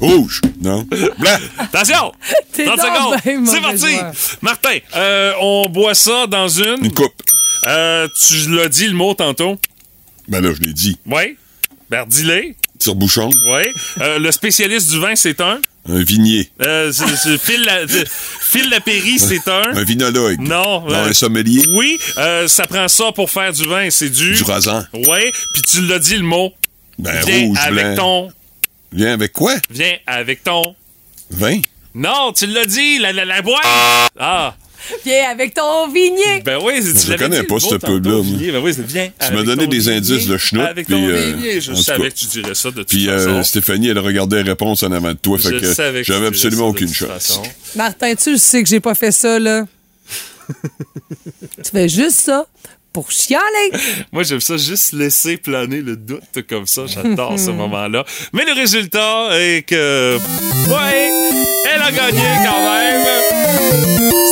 [0.00, 0.42] Rouge.
[0.60, 0.86] Non.
[1.18, 1.38] Blanc.
[1.58, 2.12] Attention!
[2.52, 3.16] T'es 30 donc secondes.
[3.24, 3.96] ben C'est parti!
[3.96, 4.12] joueur.
[4.42, 6.84] Martin, euh, on boit ça dans une...
[6.84, 7.14] Une coupe.
[7.66, 9.56] Euh, tu l'as dit le mot tantôt?
[10.28, 10.98] Ben là, je l'ai dit.
[11.06, 11.36] Oui.
[11.90, 12.54] Ben, dis-le.
[12.78, 13.30] Tire-bouchon.
[13.48, 13.62] Oui.
[14.00, 15.60] Euh, le spécialiste du vin, c'est un?
[15.88, 16.50] Un vignier.
[16.62, 16.92] Euh,
[17.40, 19.62] Phil, la, c'est- Phil Lapéry, c'est un?
[19.76, 20.40] Un vinologue.
[20.40, 20.80] Non.
[20.80, 21.62] Non, euh, un sommelier.
[21.68, 24.32] Oui, euh, ça prend ça pour faire du vin, c'est du...
[24.34, 24.84] Du rasan.
[24.92, 26.52] Oui, puis tu l'as dit le mot.
[26.98, 27.94] Ben, Viens rouge, avec blanc.
[27.96, 28.32] ton...
[28.92, 29.54] Viens avec quoi?
[29.70, 30.74] Viens avec ton...
[31.30, 31.60] Vin?
[31.94, 33.64] Non, tu l'as dit, la, la, la boîte!
[34.18, 34.54] Ah!
[35.04, 36.42] Viens avec ton vignier.
[36.44, 38.20] Ben oui, c'est- tu Je l'avais connais dit, pas le ce pub-là.
[38.52, 41.32] Ben oui, viens Tu m'as donné des vignier, indices de schnout, Avec ton puis, euh,
[41.32, 43.28] vignier, je savais que tu dirais ça de toute Puis façon.
[43.28, 46.06] euh, Stéphanie, elle regardait les réponses en avant de toi, fait Je que savais que
[46.06, 47.40] tu j'avais absolument aucune chance.
[47.74, 49.64] Martin, tu le sais que j'ai pas fait ça, là.
[51.64, 52.46] tu fais juste ça
[52.96, 53.72] pour chialer.
[54.12, 56.86] Moi, j'aime ça juste laisser planer le doute comme ça.
[56.86, 58.06] J'adore ce moment-là.
[58.32, 60.16] Mais le résultat est que...
[60.16, 61.12] Ouais,
[61.74, 63.06] elle a gagné quand même.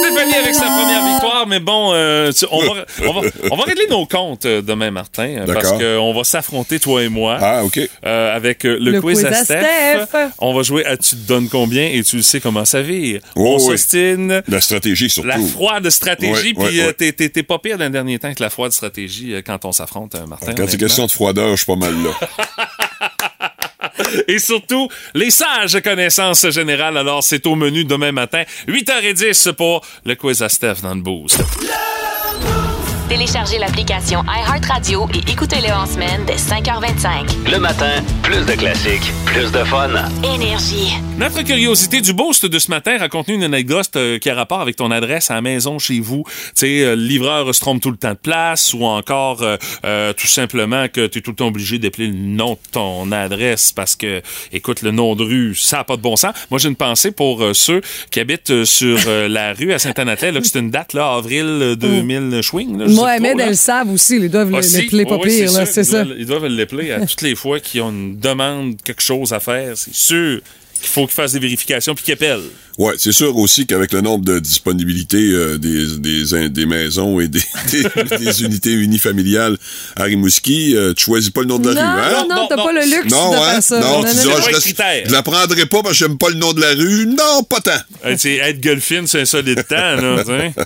[0.01, 3.65] Stéphanie avec sa première victoire, mais bon, euh, tu- on, va, on, va, on va
[3.65, 7.65] régler nos comptes euh, demain, Martin, euh, parce qu'on va s'affronter, toi et moi, Ah,
[7.65, 7.79] OK.
[8.05, 10.07] euh, avec le, Le quiz, quiz à à Steph.
[10.09, 10.29] Steph.
[10.39, 13.21] On va jouer à Tu te donnes combien et tu le sais comment ça vire.
[13.37, 13.65] Oh, on oui.
[13.79, 14.43] s'ostine.
[14.49, 15.29] La stratégie, surtout.
[15.29, 19.65] La froide stratégie, puis t'es- pas pire d'un dernier temps que la froide stratégie quand
[19.65, 20.55] on s'affronte, Martin.
[20.55, 22.11] Quand c'est question de froideur, je suis pas mal là.
[24.29, 26.97] Et surtout, les sages connaissances générales.
[26.97, 31.41] Alors, c'est au menu demain matin, 8h10 pour le quiz à Steph dans boost.
[33.09, 37.51] Téléchargez l'application iHeartRadio et écoutez-le en semaine dès 5h25.
[37.53, 39.91] Le matin, plus de classiques, plus de fun.
[40.23, 40.95] Énergie.
[41.19, 44.77] Notre curiosité du boost de ce matin raconte une anecdote euh, qui a rapport avec
[44.77, 46.25] ton adresse à la maison chez vous.
[46.27, 49.57] Tu sais, euh, le livreur se trompe tout le temps de place ou encore euh,
[49.85, 53.13] euh, tout simplement que tu es tout le temps obligé d'appeler le nom de ton
[53.13, 56.35] adresse parce que, écoute, le nom de rue, ça n'a pas de bon sens.
[56.51, 57.81] Moi, j'ai une pensée pour euh, ceux
[58.11, 62.41] qui habitent sur euh, la rue à que c'est une date, là, avril euh, 2000
[62.43, 62.79] chewing.
[62.79, 64.17] là, Mohamed, elles le savent aussi.
[64.17, 64.77] Ils doivent Aussi.
[64.83, 66.05] l'épeler pas Oui, pire, c'est Ils ça.
[66.05, 69.41] doivent- Ils doivent l'épeler à toutes les fois qu'ils ont une demande, quelque chose à
[69.41, 69.77] faire.
[69.77, 70.41] C'est sûr
[70.81, 72.43] qu'il faut qu'ils fassent des vérifications puis qu'ils appellent.
[72.79, 77.29] Ouais, c'est sûr aussi qu'avec le nombre de disponibilités euh, des, des, des maisons et
[77.29, 79.57] des, des, des unités unifamiliales
[79.97, 82.27] à Rimouski, euh, tu choisis pas le nom de la Non, rue, hein?
[82.29, 83.51] non, non, t'as pas le luxe Non, de hein?
[83.53, 83.81] faire ça.
[83.81, 84.11] Non, Non, tu non.
[84.11, 86.61] ah, C'est je, reste- je la prendrai pas parce que j'aime pas le nom de
[86.61, 87.07] la rue.
[87.07, 87.71] Non, pas tant.
[88.25, 90.25] Hey, golfine, c'est un solide temps, là.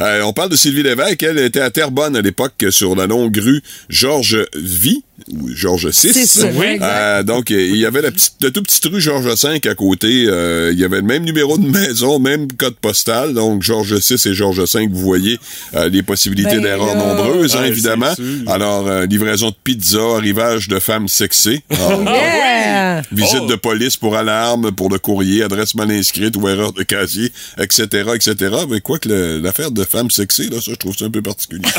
[0.00, 1.22] Euh, on parle de Sylvie Lévesque.
[1.22, 4.96] Elle était à Terrebonne à l'époque sur la longue rue Georges V
[5.30, 6.12] ou Georges VI.
[6.12, 6.78] Six, oui.
[6.80, 10.24] Euh, donc, il y avait la petite, la toute petite rue Georges V à côté.
[10.26, 13.32] Euh, il y avait le même numéro de maison, même code postal.
[13.34, 15.38] Donc, Georges VI et Georges V, vous voyez
[15.74, 16.94] euh, les possibilités Ben d'erreur là.
[16.94, 18.12] nombreuses, hein, évidemment.
[18.46, 21.62] Alors, euh, livraison de pizza, arrivage de femmes sexées.
[21.72, 23.02] Ah, Yeah!
[23.12, 23.46] Visite Oh.
[23.46, 28.10] de police pour alarme, pour le courrier, adresse mal inscrite ou erreur de casier, etc.,
[28.14, 28.54] etc.
[28.68, 29.08] Mais quoi que
[29.42, 31.62] l'affaire de femmes sexées, là, ça, je trouve ça un peu particulier.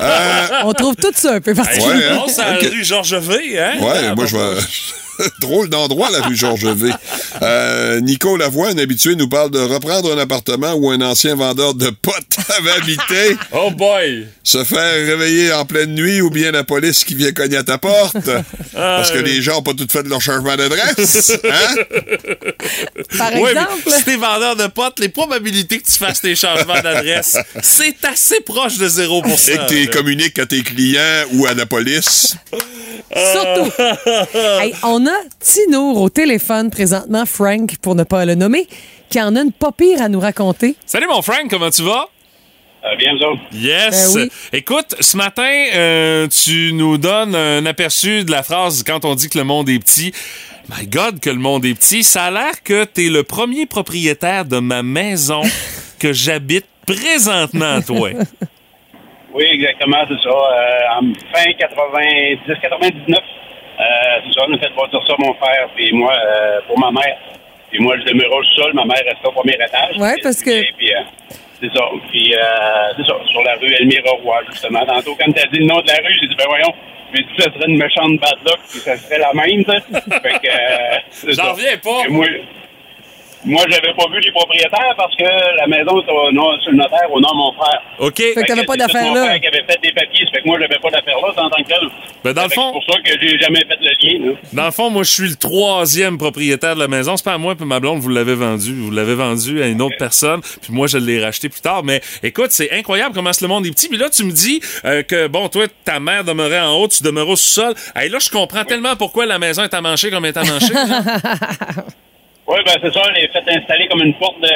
[0.00, 1.88] Euh, On trouve tout ça un peu particulier.
[1.88, 2.18] Ouais, hein?
[2.24, 2.68] on c'est à la Ok.
[2.70, 3.72] rue Georges V, hein?
[3.80, 4.60] ouais, Ah, moi, bon, je vais...
[5.40, 6.90] Drôle d'endroit, la rue Georges V.
[7.42, 11.74] Euh, Nico Lavoie, un habitué, nous parle de reprendre un appartement où un ancien vendeur
[11.74, 14.26] de potes avait habité, Oh boy!
[14.42, 17.78] se faire réveiller en pleine nuit ou bien la police qui vient cogner à ta
[17.78, 18.16] porte.
[18.72, 21.32] Parce que les gens n'ont pas tout fait de leur changement d'adresse.
[21.44, 21.74] Hein?
[23.18, 26.80] Par Ouais, exemple, si t'es vendeur de potes, les probabilités que tu fasses tes changements
[26.80, 31.54] d'adresse, c'est assez proche de 0% Et que tu communiques à tes clients ou à
[31.54, 32.34] la police.
[33.14, 33.70] surtout.
[34.34, 35.07] Hey, on a
[35.40, 38.66] Tinour au téléphone présentement, Frank, pour ne pas le nommer,
[39.08, 40.76] qui en a une pas pire à nous raconter.
[40.86, 42.08] Salut mon Frank, comment tu vas?
[42.84, 43.40] Euh, bien, vous autres?
[43.52, 44.14] Yes!
[44.14, 44.30] Ben oui.
[44.52, 49.28] Écoute, ce matin, euh, tu nous donnes un aperçu de la phrase quand on dit
[49.28, 50.12] que le monde est petit.
[50.68, 52.04] My God, que le monde est petit.
[52.04, 55.42] Ça a l'air que t'es le premier propriétaire de ma maison
[55.98, 58.10] que j'habite présentement, toi.
[59.34, 60.30] Oui, exactement, c'est ça.
[60.30, 63.37] Euh, en fin 90, 99, euh, c'est
[63.78, 67.16] ça, on a fait bâtir ça, mon frère et moi, euh, pour ma mère.
[67.70, 69.96] Puis moi, je demeurais au sol, ma mère restait au premier étage.
[69.98, 71.00] Ouais, parce que- Et puis, euh,
[71.60, 71.84] c'est ça.
[72.10, 72.38] Puis, euh,
[72.96, 74.84] c'est ça, sur la rue Elmira Roy, justement.
[74.86, 76.72] Tantôt, quand t'as dit le nom de la rue, j'ai dit, ben voyons,
[77.14, 79.80] j'ai dit, ça serait une méchante bad luck, puis ça serait la même, ça.
[80.22, 82.04] fait que, euh, J'en reviens pas.
[82.06, 82.26] Et moi,
[83.48, 86.76] moi, j'avais pas vu les propriétaires parce que la maison est au nom, sur le
[86.78, 87.80] notaire au nom de mon frère.
[87.98, 88.16] OK?
[88.16, 89.24] Fait que t'avais pas c'est d'affaires mon là.
[89.26, 91.50] frère qui avait fait des papiers, ça fait que moi, j'avais pas d'affaires là, en
[91.50, 91.78] tant que tel.
[92.24, 94.32] Ben, dans le fond- C'est pour ça que j'ai jamais fait le lien, là.
[94.52, 97.16] Dans le fond, moi, je suis le troisième propriétaire de la maison.
[97.16, 98.74] C'est pas à moi, puis ma blonde, vous l'avez vendu.
[98.74, 101.82] Vous l'avez vendu à une autre personne, puis moi, je l'ai racheté plus tard.
[101.84, 103.88] Mais écoute, c'est incroyable comment ce le monde est petit.
[103.88, 107.02] Puis là, tu me dis euh, que, bon, toi, ta mère demeurait en haut, tu
[107.02, 107.74] demeurais au sous-sol.
[107.96, 110.44] Hey, là, je comprends tellement pourquoi la maison est à mancher comme elle est à
[110.44, 110.74] mancher.
[110.74, 111.02] là.
[112.48, 114.48] Oui, ben c'est ça, elle est fait installer comme une porte de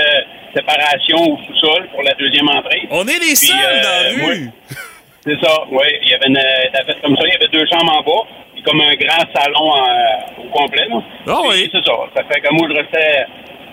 [0.54, 2.82] séparation au sous-sol pour la deuxième entrée.
[2.90, 4.40] On est les Puis, seuls euh, dans la rue.
[4.44, 4.52] moi,
[5.24, 5.84] C'est ça, oui.
[6.02, 8.28] Il y avait une, elle fait comme ça, il y avait deux chambres en bas,
[8.54, 10.86] puis comme un grand salon en- au complet.
[10.88, 10.96] Là.
[11.28, 11.70] Ah Puis, oui.
[11.70, 11.92] C'est ça.
[12.16, 13.24] Ça fait que moi, je restais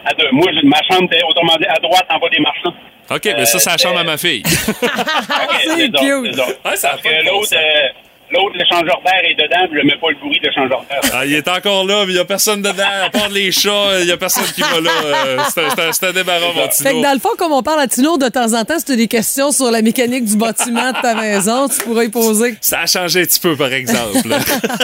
[0.06, 0.30] à deux.
[0.32, 2.74] Moi, j'ai- ma chambre était, autrement dit, à droite en bas des marchands.
[3.10, 4.44] OK, mais ça, c'est la chambre à ma fille.
[4.46, 6.36] c'est ça, cute.
[6.36, 6.90] c'est ça.
[6.92, 7.88] Parce que l'autre, euh,
[8.32, 11.02] l'autre, l'échangeur d'air est dedans, puis je mets pas le bruit d'échangeur d'air.
[11.14, 12.84] Ah, il est encore là, mais il y a personne dedans.
[13.06, 14.92] À part les chats, il y a personne qui va là.
[15.04, 17.02] Euh, c'est un- débarras, mon Fait que Tino.
[17.04, 18.96] dans le fond, comme on parle à Tinour de temps en temps, si tu as
[18.96, 22.56] des questions sur la mécanique du bâtiment de ta maison, tu pourras y poser.
[22.62, 24.18] Ça a changé un petit peu, par exemple.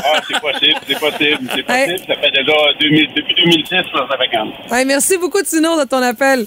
[0.08, 1.88] Ah, c'est possible, c'est possible, c'est Hey.
[1.88, 2.06] possible.
[2.08, 4.88] Ça fait déjà 2000 depuis 2006, là, ça fait quand même.
[4.88, 6.46] Merci beaucoup, Tinour, de ton appel.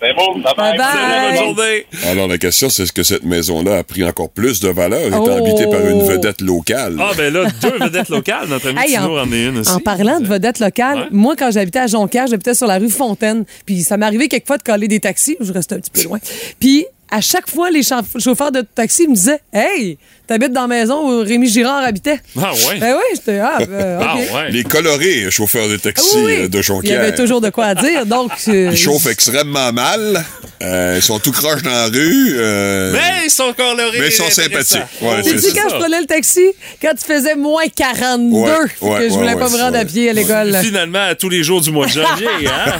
[0.00, 0.76] C'est bon, bye bye.
[0.76, 1.36] Bye-bye.
[1.36, 1.86] Bonne journée.
[2.06, 5.24] Alors, la question, c'est est-ce que cette maison-là a pris encore plus de valeur étant
[5.26, 5.30] Oh.
[5.30, 6.96] habitée par une vedette locale?
[7.00, 8.46] Ah, ben là, deux vedettes locales.
[8.48, 9.70] Notre ami Hey, en, est une aussi.
[9.72, 11.06] En parlant de vedettes locales, Ouais.
[11.12, 13.44] moi, quand j'habitais à Jonquière, j'habitais sur la rue Fontaine.
[13.64, 15.36] Puis ça m'est arrivé quelquefois de coller des taxis.
[15.40, 16.18] Je restais un petit peu loin.
[16.60, 19.96] Puis à chaque fois, les chauff- chauffeurs de taxi me disaient Hey,
[20.26, 22.20] t'habites dans la maison où Rémi Girard habitait?
[22.40, 22.78] Ah, ouais.
[22.78, 23.38] Ben oui, j'étais.
[23.38, 24.50] Ah, ben, Ah, ouais.
[24.50, 26.32] Les colorés chauffeurs de taxi Ah oui, oui.
[26.42, 27.00] euh, de Il y Jonquière.
[27.00, 28.06] avait toujours de quoi à dire.
[28.06, 30.24] Donc, euh, Ils chauffent extrêmement mal.
[30.62, 32.34] Euh, ils sont tout croches dans la rue.
[32.38, 33.98] euh, Mais ils sont colorés.
[34.00, 34.80] mais ils sont sympathiques.
[35.02, 35.48] Ouais, Tu ça.
[35.54, 36.46] quand je prenais le taxi,
[36.80, 38.46] quand tu faisais moins 42, Ouais,
[38.80, 40.56] que ouais, je voulais ouais, pas me ouais, rendre à pied à l'école.
[40.62, 42.72] Finalement, à tous les jours du mois de janvier, hein?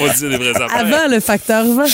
[0.00, 0.76] on dire les vraies affaires.
[0.78, 1.84] Avant le facteur vent.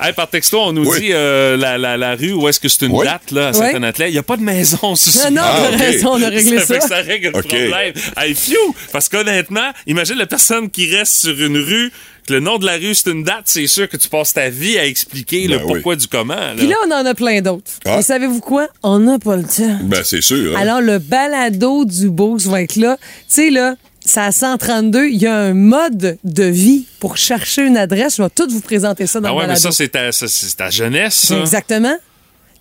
[0.00, 1.00] Hey, par texto, on nous Oui.
[1.00, 3.06] dit euh, la, la, la rue où est-ce que c'est une Oui.
[3.06, 3.56] date là, à Oui.
[3.58, 4.08] Saint-Anatlet.
[4.08, 5.80] Il n'y a pas de maison sous Non, non, Ah, t'as ok.
[5.80, 6.66] raison, on a réglé ça.
[6.74, 7.46] fait que ça règle le Ok.
[7.48, 7.92] problème.
[8.16, 8.74] Hey, phew!
[8.92, 11.92] Parce qu'honnêtement, imagine la personne qui reste sur une rue,
[12.26, 14.48] que le nom de la rue, c'est une date, c'est sûr que tu passes ta
[14.48, 15.72] vie à expliquer le Ben oui.
[15.74, 16.34] pourquoi du comment.
[16.34, 16.54] là.
[16.56, 17.70] Puis là, on en a plein d'autres.
[17.84, 17.98] Ah.
[17.98, 18.68] Et savez-vous quoi?
[18.82, 19.78] On n'a pas le temps.
[19.82, 20.56] Ben, c'est sûr.
[20.56, 20.60] hein.
[20.60, 22.96] Alors, le balado du Beauce va être là.
[22.98, 23.74] Tu sais, là,
[24.06, 25.08] c'est à 132.
[25.08, 28.16] Il y a un mode de vie pour chercher une adresse.
[28.16, 29.60] Je vais tout vous présenter ça dans ah le ouais, mais balado.
[29.62, 31.14] ça, c'est ta, ça, c'est ta jeunesse.
[31.14, 31.38] ça.
[31.40, 31.96] Exactement.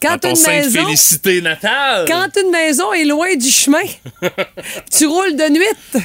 [0.04, 2.06] Quand ton une maison- félicité natale.
[2.08, 3.82] Quand une maison est loin du chemin,
[4.96, 6.00] tu roules de nuit, tu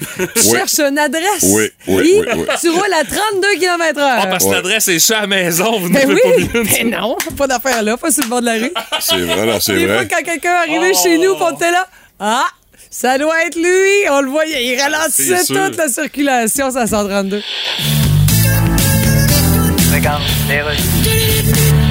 [0.47, 0.51] Oui.
[0.53, 2.45] cherches une adresse, Oui, oui, oui, oui.
[2.61, 5.89] tu roules à 32 km h Ah, parce que l'adresse est sur la maison, vous
[5.91, 6.65] Ben n'avez oui, pas vu.
[6.65, 8.73] ben non, pas d'affaire là, pas sur le bord de la rue.
[9.01, 10.09] C'est vrai, là, c'est Des fois, vrai.
[10.09, 11.01] quand quelqu'un arrivait Oh.
[11.03, 11.87] chez nous, puis on était là,
[12.21, 12.47] ah,
[12.91, 17.43] ça doit être lui, on le voyait, il ralentissait toute la circulation, ça 132.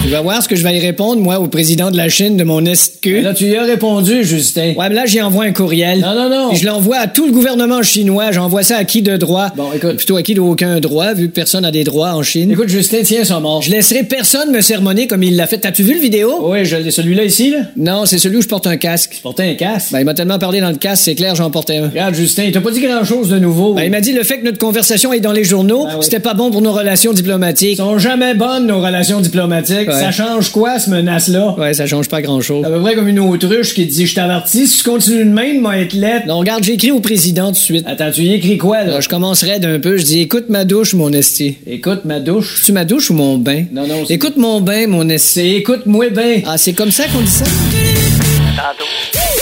[0.07, 2.37] Tu vas voir ce que je vais y répondre, moi, au président de la Chine
[2.37, 3.23] de mon SQ.
[3.23, 4.73] Là, tu y as répondu, Justin.
[4.77, 5.99] Ouais, mais là, j'y envoie un courriel.
[5.99, 6.53] Non, non, non.
[6.53, 8.31] je l'envoie à tout le gouvernement chinois.
[8.31, 9.49] J'envoie ça à qui de droit?
[9.57, 12.49] Bon, écoute, plutôt à qui d'aucun droit, vu que personne n'a des droits en Chine.
[12.49, 13.61] Écoute, Justin, tiens ça mort.
[13.61, 15.57] Je laisserai personne me sermonner comme il l'a fait.
[15.57, 16.37] T'as-tu vu le vidéo?
[16.41, 16.89] Oui, je l'ai.
[16.89, 17.63] Celui-là ici, là?
[17.75, 19.15] Non, c'est celui où je porte un casque.
[19.17, 19.91] Tu portais un casque?
[19.91, 21.89] Ben, il m'a tellement parlé dans le casque, c'est clair, j'en portais un.
[21.89, 23.73] Regarde, Justin, il t'a pas dit grand-chose de nouveau.
[23.73, 26.33] Ben, il m'a dit le fait que notre conversation est dans les journaux, c'était pas
[26.33, 27.75] bon pour nos relations diplomatiques.
[27.75, 29.89] sont jamais bonnes, nos relations diplomatiques.
[29.99, 31.55] Ça change quoi, ce menace-là?
[31.57, 32.65] Ouais, ça change pas grand-chose.
[32.65, 35.25] C'est à peu près comme une autruche qui te dit, je t'avertis, si tu continues
[35.25, 36.27] de même, moi, être lettre.
[36.27, 37.85] Non, regarde, j'ai écrit au président tout de suite.
[37.87, 38.99] Attends, tu y écris quoi, là?
[38.99, 39.97] je commencerai d'un peu.
[39.97, 41.57] Je dis, écoute ma douche, mon esti.
[41.67, 42.61] Écoute ma douche?
[42.65, 43.65] Tu ma douche ou mon bain?
[43.71, 44.03] Non, non.
[44.09, 45.55] Écoute mon bain, mon esti.
[45.55, 46.41] Écoute-moi bain.
[46.45, 47.45] Ah, c'est comme ça qu'on dit ça?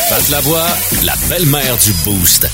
[0.09, 0.67] Pat Lavoie,
[1.05, 2.47] la belle-mère du Boost.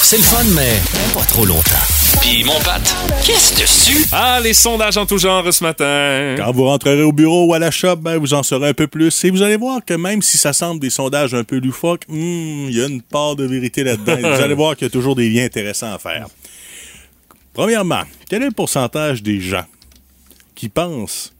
[0.00, 0.80] C'est le fun, mais
[1.12, 1.84] pas trop longtemps.
[2.22, 2.80] Puis mon Pat,
[3.26, 4.06] qu'est-ce dessus?
[4.10, 6.34] Ah, les sondages en tout genre ce matin.
[6.38, 8.86] Quand vous rentrerez au bureau ou à la shop, ben, vous en saurez un peu
[8.86, 9.22] plus.
[9.24, 12.68] Et vous allez voir que même si ça semble des sondages un peu loufoques, hmm,
[12.68, 14.16] il y a une part de vérité là-dedans.
[14.16, 16.28] Vous allez voir qu'il y a toujours des liens intéressants à faire.
[17.52, 19.66] Premièrement, quel est le pourcentage des gens
[20.54, 21.34] qui pensent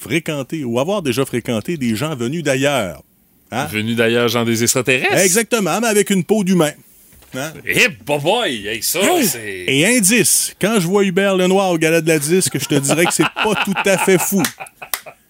[0.00, 3.02] fréquenter ou avoir déjà fréquenté des gens venus d'ailleurs?
[3.52, 3.66] Hein?
[3.66, 5.14] Venus d'ailleurs, genre des extraterrestres.
[5.18, 6.72] Exactement, mais avec une peau d'humain.
[7.34, 7.52] Hein?
[7.66, 9.64] Eh, boy, hey, ça, c'est...
[9.66, 13.04] Et indice, quand je vois Hubert Lenoir au gala de la disque, je te dirais
[13.04, 14.42] que c'est pas tout à fait fou.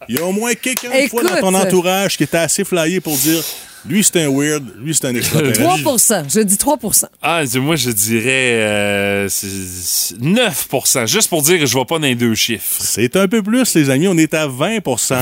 [0.09, 3.01] Il y a au moins quelqu'un une fois dans ton entourage qui était assez flyé
[3.01, 3.42] pour dire
[3.87, 5.61] lui c'est un weird, lui c'est un extraterrestre.
[5.83, 11.66] 3 je dis 3% Ah, moi, je dirais euh, c'est- 9% juste pour dire que
[11.66, 12.76] je vois pas dans les deux chiffres.
[12.81, 15.16] C'est un peu plus, les amis, on est à 20%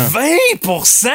[0.63, 1.09] 20%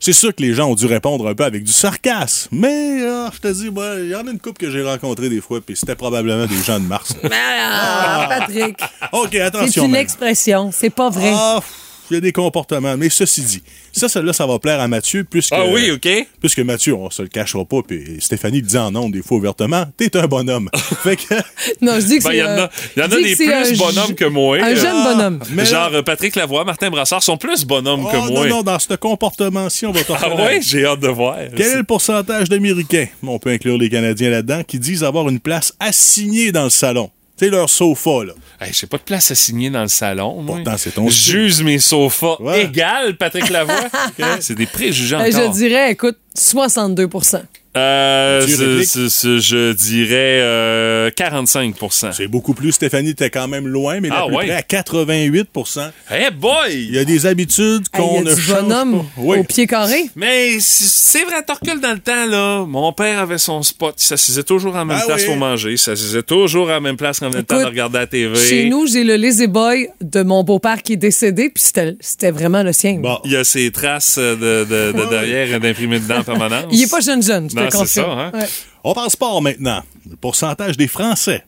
[0.00, 3.30] C'est sûr que les gens ont dû répondre un peu avec du sarcasme, mais ah,
[3.34, 5.60] je te dis, moi, il y en a une couple que j'ai rencontré des fois,
[5.60, 7.14] puis c'était probablement des gens de Mars.
[7.70, 8.76] Ah, Patrick.
[9.12, 9.84] OK, C'est attention.
[9.84, 10.02] une maintenant.
[10.02, 11.30] expression, c'est pas vrai.
[11.34, 11.60] Ah,
[12.10, 12.96] il y a des comportements.
[12.96, 13.62] Mais ceci dit,
[13.98, 15.52] ça, celle-là, ça va plaire à Mathieu, puisque.
[15.52, 16.08] Ah oui, OK.
[16.40, 19.36] Puisque Mathieu, on se le cachera pas, puis Stéphanie le dit en ondes des fois
[19.38, 20.70] ouvertement, t'es un bonhomme.
[21.02, 21.34] fait que.
[21.82, 22.36] Non, je dis que Ben, c'est.
[22.36, 23.36] il y en euh, a, il y en je a dis des que
[23.66, 24.58] plus un bonhommes que moi.
[24.62, 25.40] Un jeune Ah, bonhomme.
[25.52, 28.46] mais Genre euh, Patrick Lavoie, Martin Brassard sont plus bonhommes que Oh, moi.
[28.46, 31.36] non, non, dans ce comportement-ci, on va te Ah ouais, j'ai hâte de voir.
[31.56, 35.40] Quel est le pourcentage d'Américains, on peut inclure les Canadiens là-dedans, qui disent avoir une
[35.40, 37.10] place assignée dans le salon?
[37.38, 38.32] Tu sais, leur sofa, là.
[38.60, 40.42] Hey, j'ai pas de place assignée dans le salon.
[40.42, 40.56] moi.
[40.56, 41.08] Pourtant, c'est ton.
[41.08, 42.64] J'use mes sofas Ouais.
[42.64, 43.88] égal, Patrick Lavoie.
[44.40, 45.30] C'est des préjugés encore.
[45.30, 47.08] Je dirais, écoute, 62
[47.78, 52.72] Euh, je dirais euh, 45% C'est beaucoup plus.
[52.72, 54.46] Stéphanie était quand même loin, mais là, Ah à peu ouais?
[54.46, 56.50] près à 88% Hey boy!
[56.72, 59.04] Il y a des habitudes Hey, qu'on il y a ne change bonhomme pas.
[59.18, 59.38] Oui.
[59.38, 60.10] au pied carré.
[60.16, 62.64] Mais c'est vrai, t'as recule dans le temps, là.
[62.66, 63.94] Mon père avait son spot.
[63.98, 65.26] Il s'assisait toujours à la même Ah place oui?
[65.28, 65.72] pour manger.
[65.72, 68.06] Il s'assisait toujours à la même place quand on avait le temps de regarder la
[68.06, 68.36] TV.
[68.36, 72.30] Chez nous, j'ai le lazy boy de mon beau-père qui est décédé, puis c'était c'était
[72.30, 72.98] vraiment le sien.
[73.00, 73.18] Bon.
[73.24, 76.64] Il y a ses traces de, de, de derrière d'imprimé dedans en permanence.
[76.72, 78.30] Il est pas jeune jeune, je Non, te c'est ça, hein?
[78.34, 78.46] Ouais.
[78.84, 79.82] On passe sport maintenant.
[80.08, 81.44] Le pourcentage des Français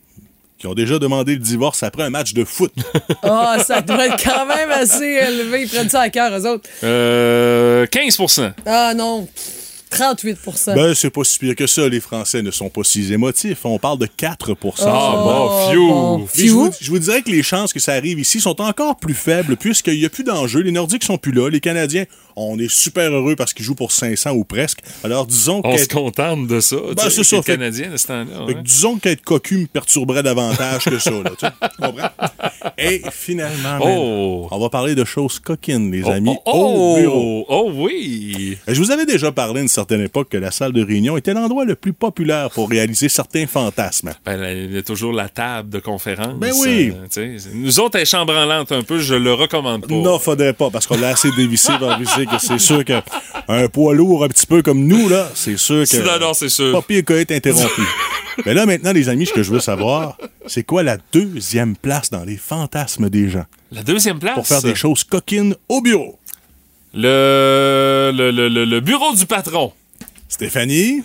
[0.59, 2.73] qui ont déjà demandé le divorce après un match de foot.
[3.23, 5.63] Ah, ça doit être quand même assez élevé.
[5.63, 6.69] Ils prennent ça à cœur, eux autres.
[6.85, 9.27] Euh, 15% Ah non,
[9.91, 11.89] 38% ben, c'est pas si pire que ça.
[11.89, 13.65] Les Français ne sont pas si émotifs.
[13.65, 16.19] On parle de 4 Ah, seulement.
[16.19, 16.29] bon.
[16.37, 18.97] Mais je, vous, je vous dirais que les chances que ça arrive ici sont encore
[18.97, 20.61] plus faibles puisqu'il n'y a plus d'enjeu.
[20.61, 21.49] Les Nordiques sont plus là.
[21.49, 22.05] Les Canadiens,
[22.37, 24.81] on est super heureux parce qu'ils jouent pour 500 ou presque.
[25.05, 26.77] Alors disons On se contente de ça.
[26.77, 28.45] Ben, c'est ça, de ce temps-là.
[28.47, 28.55] ouais.
[28.63, 31.11] disons qu'être cocu me perturberait davantage que ça.
[31.11, 31.47] Là, tu
[31.83, 32.09] comprends?
[32.79, 34.49] Et finalement, Oh.
[34.51, 37.47] on va parler de choses coquines, les amis, oh, au oh, bureau.
[37.49, 38.57] oh oui!
[38.67, 41.35] Je vous avais déjà parlé à une certaine époque que la salle de réunion était
[41.35, 44.13] l'endroit le plus populaire pour réaliser certains fantasmes.
[44.25, 46.35] Ben, il y a toujours la table de conférence.
[46.39, 46.93] Ben oui.
[47.19, 49.95] euh, nous autres, elle est chambranlante un peu, je le recommande pas.
[49.95, 51.91] Non, faudrait pas, parce qu'on l'a assez dévissé pour
[52.27, 53.01] que c'est sûr que
[53.49, 55.97] un poids lourd un petit peu comme nous, là, c'est sûr que.
[55.99, 56.73] Non, non, c'est sûr.
[56.73, 57.83] Pas pire être interrompu.
[58.47, 60.17] Mais là, maintenant, les amis, ce que je veux savoir,
[60.47, 63.45] c'est quoi la deuxième place dans les fantasmes des gens?
[63.73, 64.35] La deuxième place?
[64.35, 66.19] pour faire des choses coquines au bureau?
[66.95, 69.73] Le, le, le, le- le bureau du patron.
[70.29, 71.03] Stéphanie?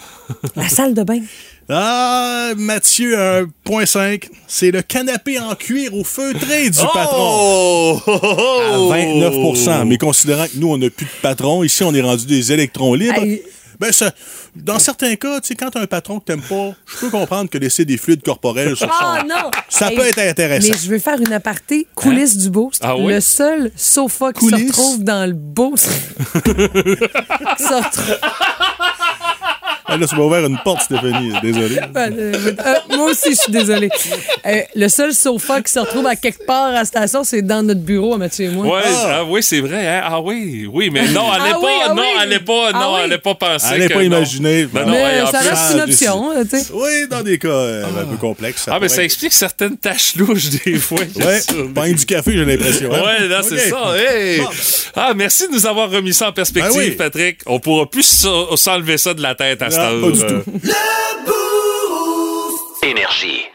[0.56, 1.20] La salle de bain.
[1.68, 4.28] Ah, Mathieu, un point 5.
[4.48, 6.88] C'est le canapé en cuir au feutré du Oh!
[6.94, 8.02] patron.
[8.94, 12.26] À 29% Mais considérant que nous, on n'a plus de patron, ici, on est rendu
[12.28, 13.24] des électrons libres.
[13.78, 14.12] Ben, ça,
[14.56, 17.50] dans certains cas, tu sais, quand t'as un patron que t'aimes pas, je peux comprendre
[17.50, 19.28] que laisser des fluides corporels sur Ah son...
[19.28, 19.52] non!
[19.68, 20.70] Ça Hey, peut être intéressant.
[20.72, 22.82] Mais je veux faire une aparté coulisses du boost.
[22.86, 23.12] Ah oui?
[23.12, 24.60] Le seul sofa qui Coulisses?
[24.62, 25.90] se retrouve dans le boost.
[27.58, 27.64] qui
[29.88, 31.32] Ah, ça m'a ouvert une porte, Stéphanie.
[31.42, 31.80] Désolé.
[31.96, 32.10] Euh,
[32.46, 33.90] euh, moi aussi, je suis désolée.
[34.46, 37.64] Euh, le seul sofa qui se retrouve à quelque part à la station, c'est dans
[37.64, 38.66] notre bureau, à Mathieu et moi.
[38.78, 39.24] Ouais, ah.
[39.26, 39.88] oui, c'est vrai.
[39.88, 40.02] hein?
[40.04, 42.08] Ah oui, oui, mais non, Ah allez oui, pas, ah non, oui.
[42.20, 43.02] allez pas, Ah non, oui.
[43.04, 44.06] allez pas penser Allez que pas non.
[44.06, 44.68] imaginer.
[44.74, 46.66] Non, non, Mais en ça plus- reste une option, tu sais.
[46.74, 48.64] Oui, dans des cas euh, un peu complexes.
[48.64, 51.00] ça Ah, mais pourrait ça être- explique certaines taches louches des fois.
[51.16, 51.40] Ouais,
[51.74, 52.94] pas du café, j'ai l'impression.
[52.94, 53.02] hein?
[53.04, 53.94] Ouais, là, c'est ça.
[53.98, 54.40] Hey!
[54.42, 54.48] Bon.
[54.96, 56.92] Ah, merci de nous avoir remis ça en perspective, Ben oui.
[56.92, 57.40] Patrick.
[57.46, 59.72] On pourra plus s'en- s'enlever ça de la tête à Ah.
[59.76, 60.44] Pas du tout.
[62.86, 63.46] Énergie.